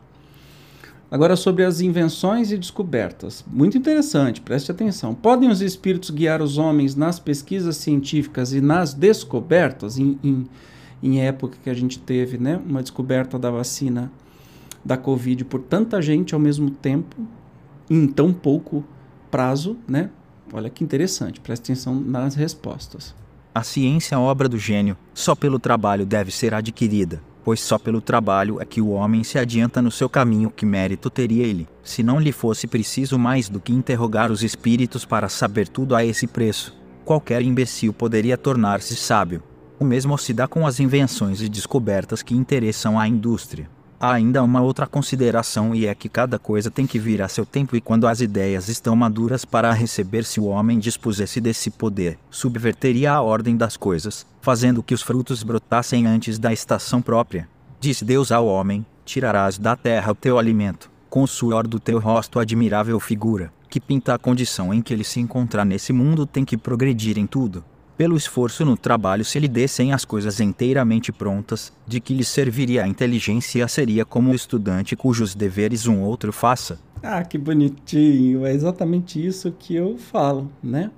[1.12, 3.44] Agora sobre as invenções e descobertas.
[3.46, 5.14] Muito interessante, preste atenção.
[5.14, 10.46] Podem os espíritos guiar os homens nas pesquisas científicas e nas descobertas, em, em
[11.02, 14.10] em época que a gente teve né, uma descoberta da vacina
[14.84, 17.16] da Covid por tanta gente ao mesmo tempo,
[17.90, 18.84] em tão pouco
[19.30, 20.10] prazo, né?
[20.52, 23.14] Olha que interessante, presta atenção nas respostas.
[23.54, 28.00] A ciência é obra do gênio, só pelo trabalho deve ser adquirida, pois só pelo
[28.00, 30.50] trabalho é que o homem se adianta no seu caminho.
[30.50, 35.04] Que mérito teria ele, se não lhe fosse preciso mais do que interrogar os espíritos
[35.04, 36.76] para saber tudo a esse preço?
[37.04, 39.42] Qualquer imbecil poderia tornar-se sábio.
[39.82, 43.68] O mesmo se dá com as invenções e descobertas que interessam à indústria.
[43.98, 47.44] Há ainda uma outra consideração e é que cada coisa tem que vir a seu
[47.44, 52.16] tempo e quando as ideias estão maduras para receber se o homem dispusesse desse poder,
[52.30, 57.48] subverteria a ordem das coisas, fazendo que os frutos brotassem antes da estação própria.
[57.80, 61.98] Disse Deus ao homem: Tirarás da terra o teu alimento, com o suor do teu
[61.98, 66.44] rosto admirável figura, que pinta a condição em que ele se encontra nesse mundo tem
[66.44, 67.64] que progredir em tudo,
[68.02, 72.82] pelo esforço no trabalho se lhe dessem as coisas inteiramente prontas, de que lhe serviria
[72.82, 76.80] a inteligência seria como o estudante cujos deveres um outro faça.
[77.00, 80.90] Ah, que bonitinho, é exatamente isso que eu falo, né?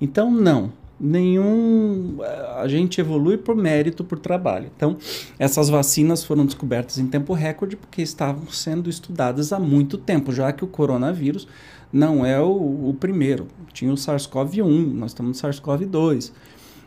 [0.00, 2.18] Então, não, nenhum.
[2.56, 4.70] A gente evolui por mérito, por trabalho.
[4.74, 4.96] Então,
[5.38, 10.52] essas vacinas foram descobertas em tempo recorde porque estavam sendo estudadas há muito tempo, já
[10.52, 11.46] que o coronavírus
[11.92, 13.46] não é o, o primeiro.
[13.72, 16.32] Tinha o SARS-CoV-1, nós estamos no SARS-CoV-2.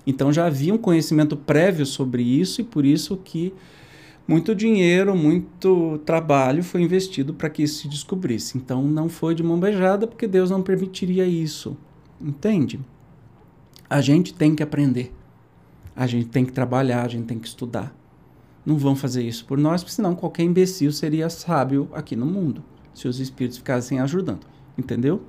[0.06, 3.54] Então já havia um conhecimento prévio sobre isso e por isso que
[4.28, 8.58] muito dinheiro, muito trabalho foi investido para que isso se descobrisse.
[8.58, 11.76] Então não foi de mão beijada porque Deus não permitiria isso.
[12.22, 12.80] Entende?
[13.90, 15.12] A gente tem que aprender.
[15.96, 17.92] A gente tem que trabalhar, a gente tem que estudar.
[18.64, 22.64] Não vão fazer isso por nós, porque senão qualquer imbecil seria sábio aqui no mundo,
[22.94, 24.46] se os espíritos ficassem ajudando.
[24.78, 25.24] Entendeu?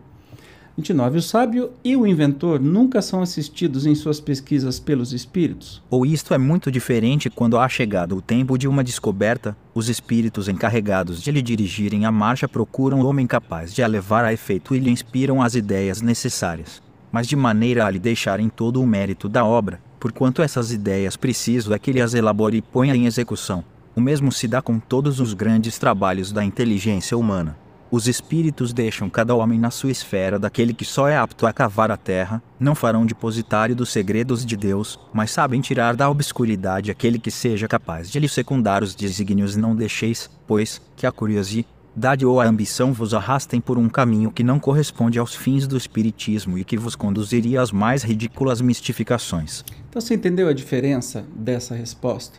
[0.76, 1.18] 29.
[1.18, 5.82] O sábio e o inventor nunca são assistidos em suas pesquisas pelos espíritos?
[5.90, 10.48] Ou isto é muito diferente quando há chegado o tempo de uma descoberta, os espíritos
[10.48, 14.74] encarregados de lhe dirigirem a marcha procuram o homem capaz de a levar a efeito
[14.74, 16.82] e lhe inspiram as ideias necessárias,
[17.12, 21.74] mas de maneira a lhe deixarem todo o mérito da obra, porquanto essas ideias preciso
[21.74, 23.64] é que ele as elabore e ponha em execução.
[23.94, 27.56] O mesmo se dá com todos os grandes trabalhos da inteligência humana.
[27.90, 31.90] Os espíritos deixam cada homem na sua esfera daquele que só é apto a cavar
[31.90, 37.18] a terra, não farão depositário dos segredos de Deus, mas sabem tirar da obscuridade aquele
[37.18, 39.56] que seja capaz de lhe secundar os desígnios.
[39.56, 41.79] Não deixeis, pois, que a curiosidade
[42.26, 46.58] ou a ambição vos arrastem por um caminho que não corresponde aos fins do Espiritismo
[46.58, 49.64] e que vos conduziria às mais ridículas mistificações.
[49.88, 52.38] Então você entendeu a diferença dessa resposta?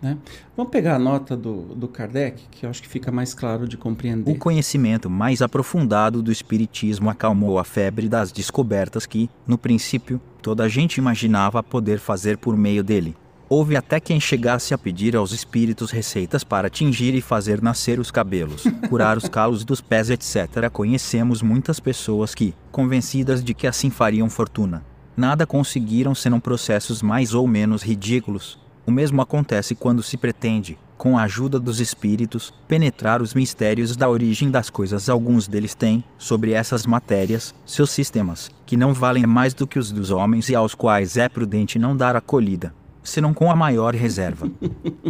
[0.00, 0.16] Né?
[0.56, 3.76] Vamos pegar a nota do, do Kardec, que eu acho que fica mais claro de
[3.76, 4.30] compreender.
[4.30, 10.64] O conhecimento mais aprofundado do Espiritismo acalmou a febre das descobertas que, no princípio, toda
[10.64, 13.16] a gente imaginava poder fazer por meio dele.
[13.50, 18.10] Houve até quem chegasse a pedir aos espíritos receitas para tingir e fazer nascer os
[18.10, 20.68] cabelos, curar os calos dos pés, etc.
[20.70, 24.84] Conhecemos muitas pessoas que, convencidas de que assim fariam fortuna,
[25.16, 31.16] nada conseguiram senão processos mais ou menos ridículos, o mesmo acontece quando se pretende, com
[31.16, 35.08] a ajuda dos espíritos, penetrar os mistérios da origem das coisas.
[35.08, 39.92] Alguns deles têm, sobre essas matérias, seus sistemas, que não valem mais do que os
[39.92, 42.74] dos homens e aos quais é prudente não dar acolhida,
[43.08, 44.50] senão com a maior reserva.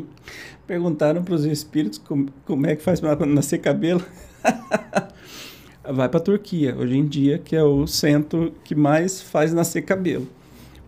[0.66, 4.02] Perguntaram para os espíritos como, como é que faz para nascer cabelo.
[5.90, 9.82] Vai para a Turquia, hoje em dia, que é o centro que mais faz nascer
[9.82, 10.28] cabelo.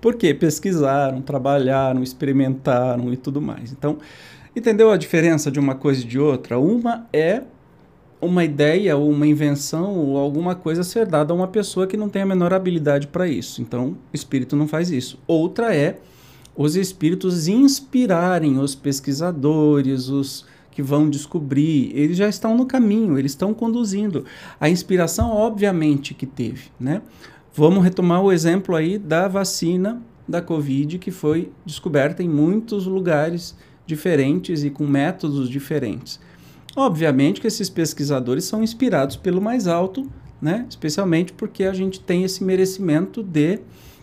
[0.00, 3.72] Porque pesquisaram, trabalharam, experimentaram e tudo mais.
[3.72, 3.98] Então,
[4.54, 6.58] entendeu a diferença de uma coisa e de outra?
[6.58, 7.42] Uma é
[8.20, 12.10] uma ideia ou uma invenção ou alguma coisa ser dada a uma pessoa que não
[12.10, 13.62] tem a menor habilidade para isso.
[13.62, 15.18] Então, espírito não faz isso.
[15.26, 15.96] Outra é
[16.56, 23.32] os espíritos inspirarem os pesquisadores, os que vão descobrir, eles já estão no caminho, eles
[23.32, 24.24] estão conduzindo.
[24.58, 27.02] A inspiração, obviamente, que teve, né?
[27.54, 33.56] Vamos retomar o exemplo aí da vacina da Covid que foi descoberta em muitos lugares
[33.84, 36.20] diferentes e com métodos diferentes.
[36.76, 40.08] Obviamente que esses pesquisadores são inspirados pelo mais alto,
[40.40, 40.64] né?
[40.70, 43.58] especialmente porque a gente tem esse merecimento de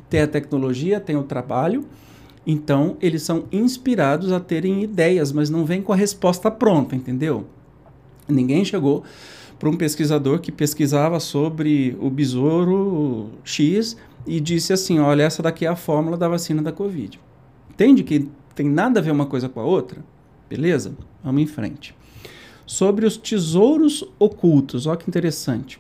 [0.10, 1.86] ter a tecnologia, tem o trabalho,
[2.50, 7.46] então eles são inspirados a terem ideias, mas não vem com a resposta pronta, entendeu?
[8.26, 9.04] Ninguém chegou
[9.60, 15.66] para um pesquisador que pesquisava sobre o besouro X e disse assim: olha, essa daqui
[15.66, 17.20] é a fórmula da vacina da Covid.
[17.70, 20.04] Entende que tem nada a ver uma coisa com a outra?
[20.50, 20.96] Beleza?
[21.22, 21.94] Vamos em frente.
[22.66, 25.80] Sobre os tesouros ocultos, olha que interessante.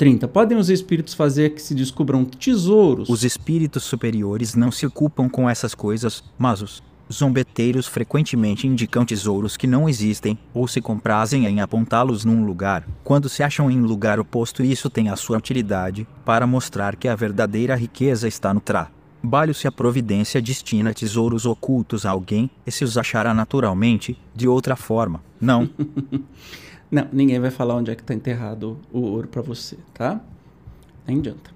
[0.00, 0.26] 30.
[0.28, 3.06] Podem os espíritos fazer que se descubram tesouros?
[3.10, 6.82] Os espíritos superiores não se ocupam com essas coisas, mas os
[7.12, 13.28] Zombeteiros frequentemente indicam tesouros que não existem, ou se comprazem em apontá-los num lugar, quando
[13.28, 17.14] se acham em lugar oposto e isso tem a sua utilidade, para mostrar que a
[17.14, 22.96] verdadeira riqueza está no trabalho se a providência destina tesouros ocultos a alguém, esse os
[22.96, 25.22] achará naturalmente, de outra forma.
[25.38, 25.68] Não.
[26.90, 30.20] não, ninguém vai falar onde é que está enterrado o ouro para você, tá?
[31.06, 31.50] Nem adianta.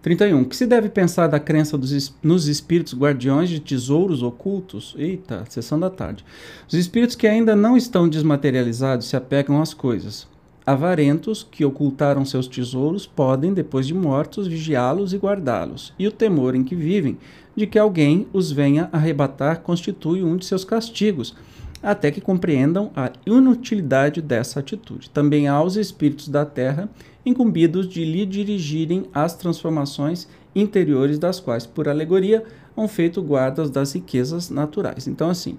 [0.00, 0.44] 31.
[0.44, 4.94] Que se deve pensar da crença dos, nos espíritos guardiões de tesouros ocultos?
[4.96, 6.24] Eita, sessão da tarde.
[6.66, 10.26] Os espíritos que ainda não estão desmaterializados se apegam às coisas.
[10.64, 15.92] Avarentos que ocultaram seus tesouros podem, depois de mortos, vigiá-los e guardá-los.
[15.98, 17.18] E o temor em que vivem
[17.56, 21.34] de que alguém os venha arrebatar constitui um de seus castigos
[21.82, 25.10] até que compreendam a inutilidade dessa atitude.
[25.10, 26.88] Também há os espíritos da terra
[27.24, 32.42] incumbidos de lhe dirigirem as transformações interiores das quais, por alegoria,
[32.74, 35.06] são feito guardas das riquezas naturais.
[35.06, 35.58] Então, assim,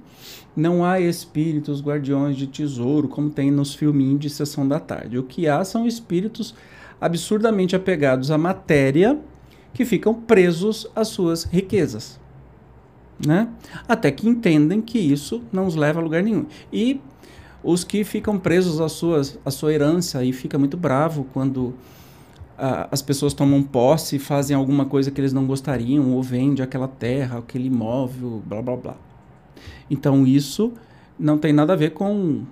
[0.56, 5.18] não há espíritos guardiões de tesouro, como tem nos filminhos de sessão da tarde.
[5.18, 6.56] O que há são espíritos
[7.00, 9.20] absurdamente apegados à matéria
[9.74, 12.19] que ficam presos às suas riquezas
[13.26, 13.50] né?
[13.88, 16.46] Até que entendem que isso não os leva a lugar nenhum.
[16.72, 17.02] E
[17.64, 21.74] os que ficam presos à sua, à sua herança e fica muito bravo quando
[22.58, 26.62] ah, as pessoas tomam posse e fazem alguma coisa que eles não gostariam, ou vende
[26.62, 28.98] aquela terra, aquele imóvel, blá blá blá.
[29.90, 30.74] Então isso
[31.18, 32.44] não tem nada a ver com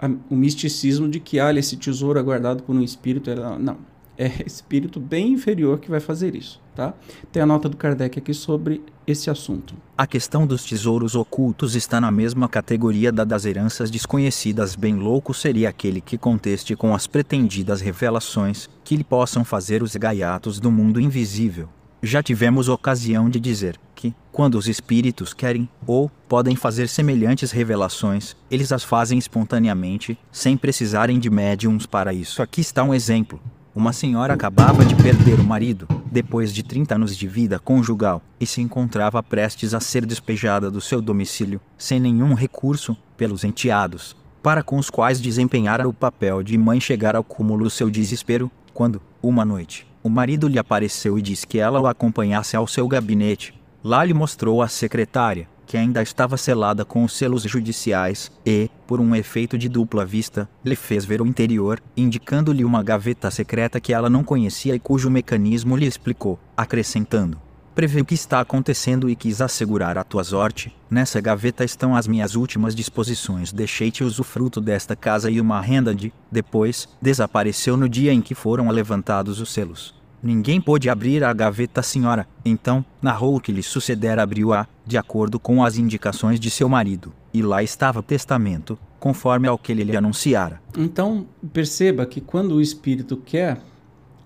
[0.00, 3.30] a, o misticismo de que ah, esse tesouro é guardado por um espírito.
[3.58, 3.76] Não,
[4.20, 6.92] é espírito bem inferior que vai fazer isso, tá?
[7.32, 9.74] Tem a nota do Kardec aqui sobre esse assunto.
[9.96, 14.76] A questão dos tesouros ocultos está na mesma categoria da das heranças desconhecidas.
[14.76, 19.96] Bem louco seria aquele que conteste com as pretendidas revelações que lhe possam fazer os
[19.96, 21.70] gaiatos do mundo invisível.
[22.02, 28.36] Já tivemos ocasião de dizer que, quando os espíritos querem ou podem fazer semelhantes revelações,
[28.50, 32.42] eles as fazem espontaneamente, sem precisarem de médiums para isso.
[32.42, 33.40] Aqui está um exemplo.
[33.72, 38.44] Uma senhora acabava de perder o marido, depois de 30 anos de vida conjugal, e
[38.44, 44.64] se encontrava prestes a ser despejada do seu domicílio, sem nenhum recurso, pelos enteados, para
[44.64, 49.00] com os quais desempenhara o papel de mãe chegar ao cúmulo do seu desespero, quando,
[49.22, 53.54] uma noite, o marido lhe apareceu e disse que ela o acompanhasse ao seu gabinete.
[53.84, 59.00] Lá lhe mostrou a secretária, que ainda estava selada com os selos judiciais, e, por
[59.00, 63.92] um efeito de dupla vista, lhe fez ver o interior, indicando-lhe uma gaveta secreta que
[63.92, 67.40] ela não conhecia e cujo mecanismo lhe explicou, acrescentando:
[67.72, 70.76] Prevê o que está acontecendo e quis assegurar a tua sorte.
[70.90, 73.52] Nessa gaveta estão as minhas últimas disposições.
[73.52, 76.12] Deixei-te usufruto desta casa e uma renda de.
[76.32, 79.99] Depois, desapareceu no dia em que foram levantados os selos.
[80.22, 82.26] Ninguém pôde abrir a gaveta, senhora.
[82.44, 87.12] Então, narrou que lhe sucedera, abriu-a, de acordo com as indicações de seu marido.
[87.32, 90.60] E lá estava o testamento, conforme ao que ele lhe anunciara.
[90.76, 93.62] Então, perceba que quando o espírito quer,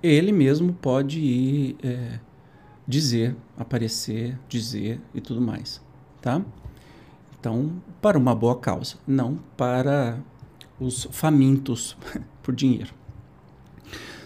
[0.03, 2.19] ele mesmo pode ir é,
[2.89, 5.81] dizer, aparecer, dizer e tudo mais,
[6.21, 6.43] tá?
[7.39, 7.71] Então,
[8.03, 10.19] para uma boa causa, não para
[10.81, 11.97] os famintos
[12.43, 12.93] por dinheiro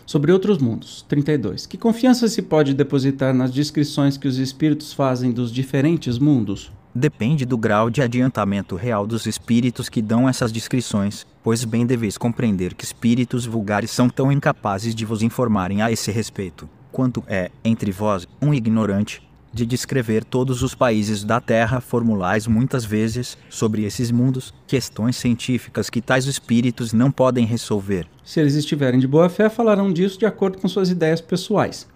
[0.09, 1.04] sobre outros mundos.
[1.06, 1.66] 32.
[1.66, 6.72] Que confiança se pode depositar nas descrições que os espíritos fazem dos diferentes mundos?
[6.94, 12.16] Depende do grau de adiantamento real dos espíritos que dão essas descrições, pois bem deveis
[12.16, 17.50] compreender que espíritos vulgares são tão incapazes de vos informarem a esse respeito, quanto é,
[17.62, 19.22] entre vós, um ignorante,
[19.53, 25.88] de descrever todos os países da Terra, formulais muitas vezes, sobre esses mundos, questões científicas
[25.88, 28.07] que tais espíritos não podem resolver.
[28.24, 31.88] Se eles estiverem de boa fé, falarão disso de acordo com suas ideias pessoais.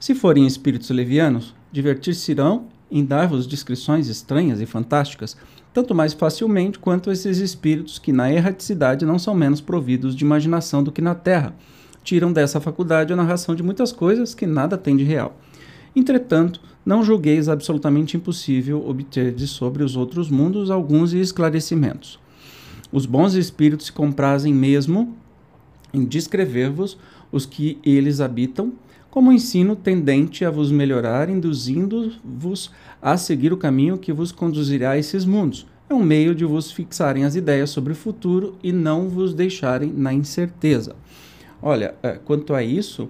[0.00, 5.36] Se forem espíritos levianos, divertir-se-ão em dar-vos descrições estranhas e fantásticas,
[5.72, 10.82] tanto mais facilmente quanto esses espíritos que na erraticidade não são menos providos de imaginação
[10.82, 11.54] do que na Terra,
[12.04, 15.36] tiram dessa faculdade a narração de muitas coisas que nada tem de real.
[15.96, 22.18] Entretanto, não julgueis absolutamente impossível obter de sobre os outros mundos alguns esclarecimentos.
[22.92, 25.16] Os bons espíritos se comprazem mesmo
[25.92, 26.98] em descrever-vos
[27.32, 28.72] os que eles habitam,
[29.10, 32.70] como ensino tendente a vos melhorar, induzindo-vos
[33.00, 35.66] a seguir o caminho que vos conduzirá a esses mundos.
[35.88, 39.92] É um meio de vos fixarem as ideias sobre o futuro e não vos deixarem
[39.92, 40.96] na incerteza.
[41.62, 43.08] Olha, é, quanto a isso,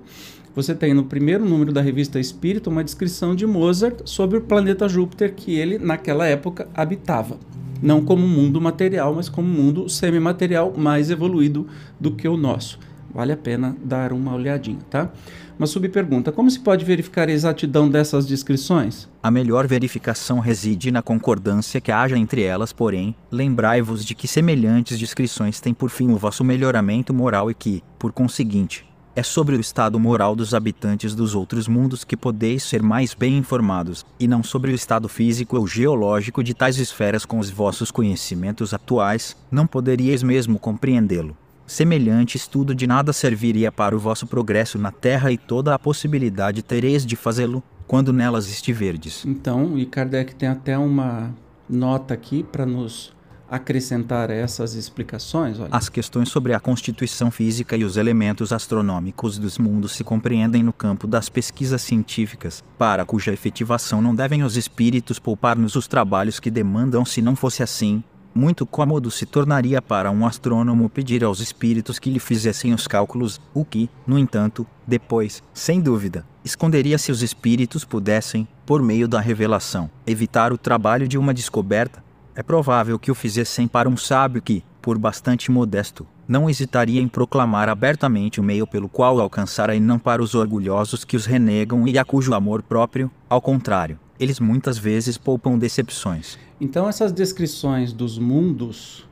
[0.55, 4.89] você tem no primeiro número da revista Espírito uma descrição de Mozart sobre o planeta
[4.89, 7.39] Júpiter que ele, naquela época, habitava.
[7.83, 11.67] Não como mundo material, mas como mundo semimaterial mais evoluído
[11.99, 12.79] do que o nosso.
[13.13, 15.11] Vale a pena dar uma olhadinha, tá?
[15.59, 19.09] Uma subpergunta: como se pode verificar a exatidão dessas descrições?
[19.23, 24.99] A melhor verificação reside na concordância que haja entre elas, porém, lembrai-vos de que semelhantes
[24.99, 28.85] descrições têm por fim o vosso melhoramento moral e que, por conseguinte,
[29.17, 33.39] é sobre o estado moral dos habitantes dos outros mundos que podeis ser mais bem
[33.39, 37.91] informados, e não sobre o estado físico ou geológico de tais esferas com os vossos
[37.91, 41.37] conhecimentos atuais, não poderíeis mesmo compreendê-lo.
[41.67, 46.63] Semelhante estudo de nada serviria para o vosso progresso na Terra e toda a possibilidade
[46.63, 49.25] tereis de fazê-lo quando nelas estiverdes.
[49.25, 51.33] Então, e Kardec tem até uma
[51.69, 53.15] nota aqui para nos
[53.55, 55.59] acrescentar essas explicações?
[55.59, 55.69] Olha.
[55.71, 60.73] As questões sobre a constituição física e os elementos astronômicos dos mundos se compreendem no
[60.73, 66.51] campo das pesquisas científicas, para cuja efetivação não devem os espíritos poupar-nos os trabalhos que
[66.51, 68.03] demandam se não fosse assim,
[68.35, 73.41] muito cômodo se tornaria para um astrônomo pedir aos espíritos que lhe fizessem os cálculos,
[73.55, 79.21] o que, no entanto, depois, sem dúvida, esconderia se os espíritos pudessem, por meio da
[79.21, 82.03] revelação, evitar o trabalho de uma descoberta.
[82.37, 87.07] É provável que o fizessem para um sábio que, por bastante modesto, não hesitaria em
[87.07, 91.87] proclamar abertamente o meio pelo qual alcançara e não para os orgulhosos que os renegam
[91.87, 96.37] e a cujo amor próprio, ao contrário, eles muitas vezes poupam decepções.
[96.61, 99.07] Então essas descrições dos mundos,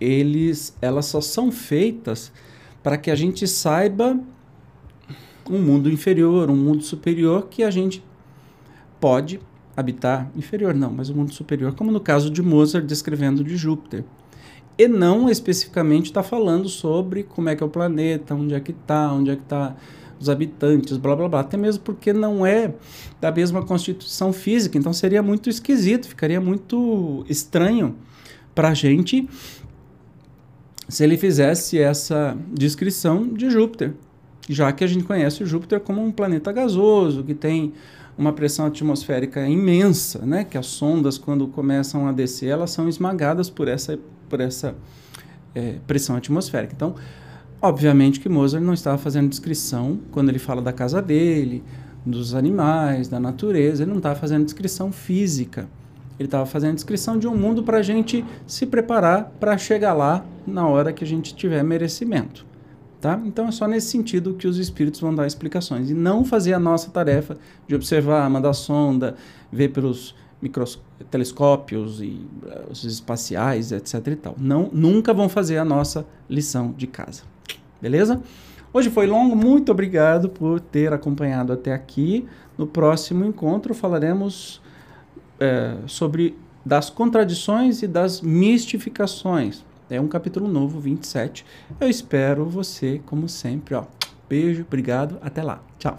[0.00, 2.30] eles, elas só são feitas
[2.84, 4.16] para que a gente saiba
[5.50, 8.04] um mundo inferior, um mundo superior que a gente
[9.00, 9.40] pode
[9.76, 10.30] habitar.
[10.36, 14.04] Inferior não, mas um mundo superior, como no caso de Mozart descrevendo de Júpiter.
[14.76, 18.72] E não especificamente está falando sobre como é que é o planeta, onde é que
[18.72, 19.76] está, onde é que está
[20.18, 21.40] os habitantes, blá blá blá.
[21.40, 22.74] Até mesmo porque não é
[23.20, 27.96] da mesma constituição física, então seria muito esquisito, ficaria muito estranho
[28.54, 29.28] para a gente
[30.88, 33.94] se ele fizesse essa descrição de Júpiter,
[34.48, 37.72] já que a gente conhece o Júpiter como um planeta gasoso, que tem
[38.16, 40.44] uma pressão atmosférica imensa, né?
[40.44, 43.98] que as sondas, quando começam a descer, elas são esmagadas por essa,
[44.28, 44.74] por essa
[45.54, 46.72] é, pressão atmosférica.
[46.74, 46.94] Então,
[47.64, 51.64] Obviamente que Mozart não estava fazendo descrição quando ele fala da casa dele,
[52.04, 55.66] dos animais, da natureza, ele não estava fazendo descrição física.
[56.18, 60.26] Ele estava fazendo descrição de um mundo para a gente se preparar para chegar lá
[60.46, 62.44] na hora que a gente tiver merecimento.
[63.04, 63.20] Tá?
[63.26, 66.58] Então é só nesse sentido que os espíritos vão dar explicações e não fazer a
[66.58, 67.36] nossa tarefa
[67.68, 69.14] de observar, mandar sonda,
[69.52, 70.14] ver pelos
[71.10, 74.06] telescópios e uh, os espaciais, etc.
[74.06, 74.34] E tal.
[74.38, 77.24] Não, nunca vão fazer a nossa lição de casa.
[77.78, 78.22] Beleza?
[78.72, 82.26] Hoje foi longo, muito obrigado por ter acompanhado até aqui.
[82.56, 84.62] No próximo encontro falaremos
[85.38, 89.62] é, sobre das contradições e das mistificações.
[89.90, 91.44] É um capítulo novo, 27.
[91.80, 93.74] Eu espero você, como sempre.
[93.74, 93.84] Ó.
[94.28, 95.62] Beijo, obrigado, até lá.
[95.78, 95.98] Tchau.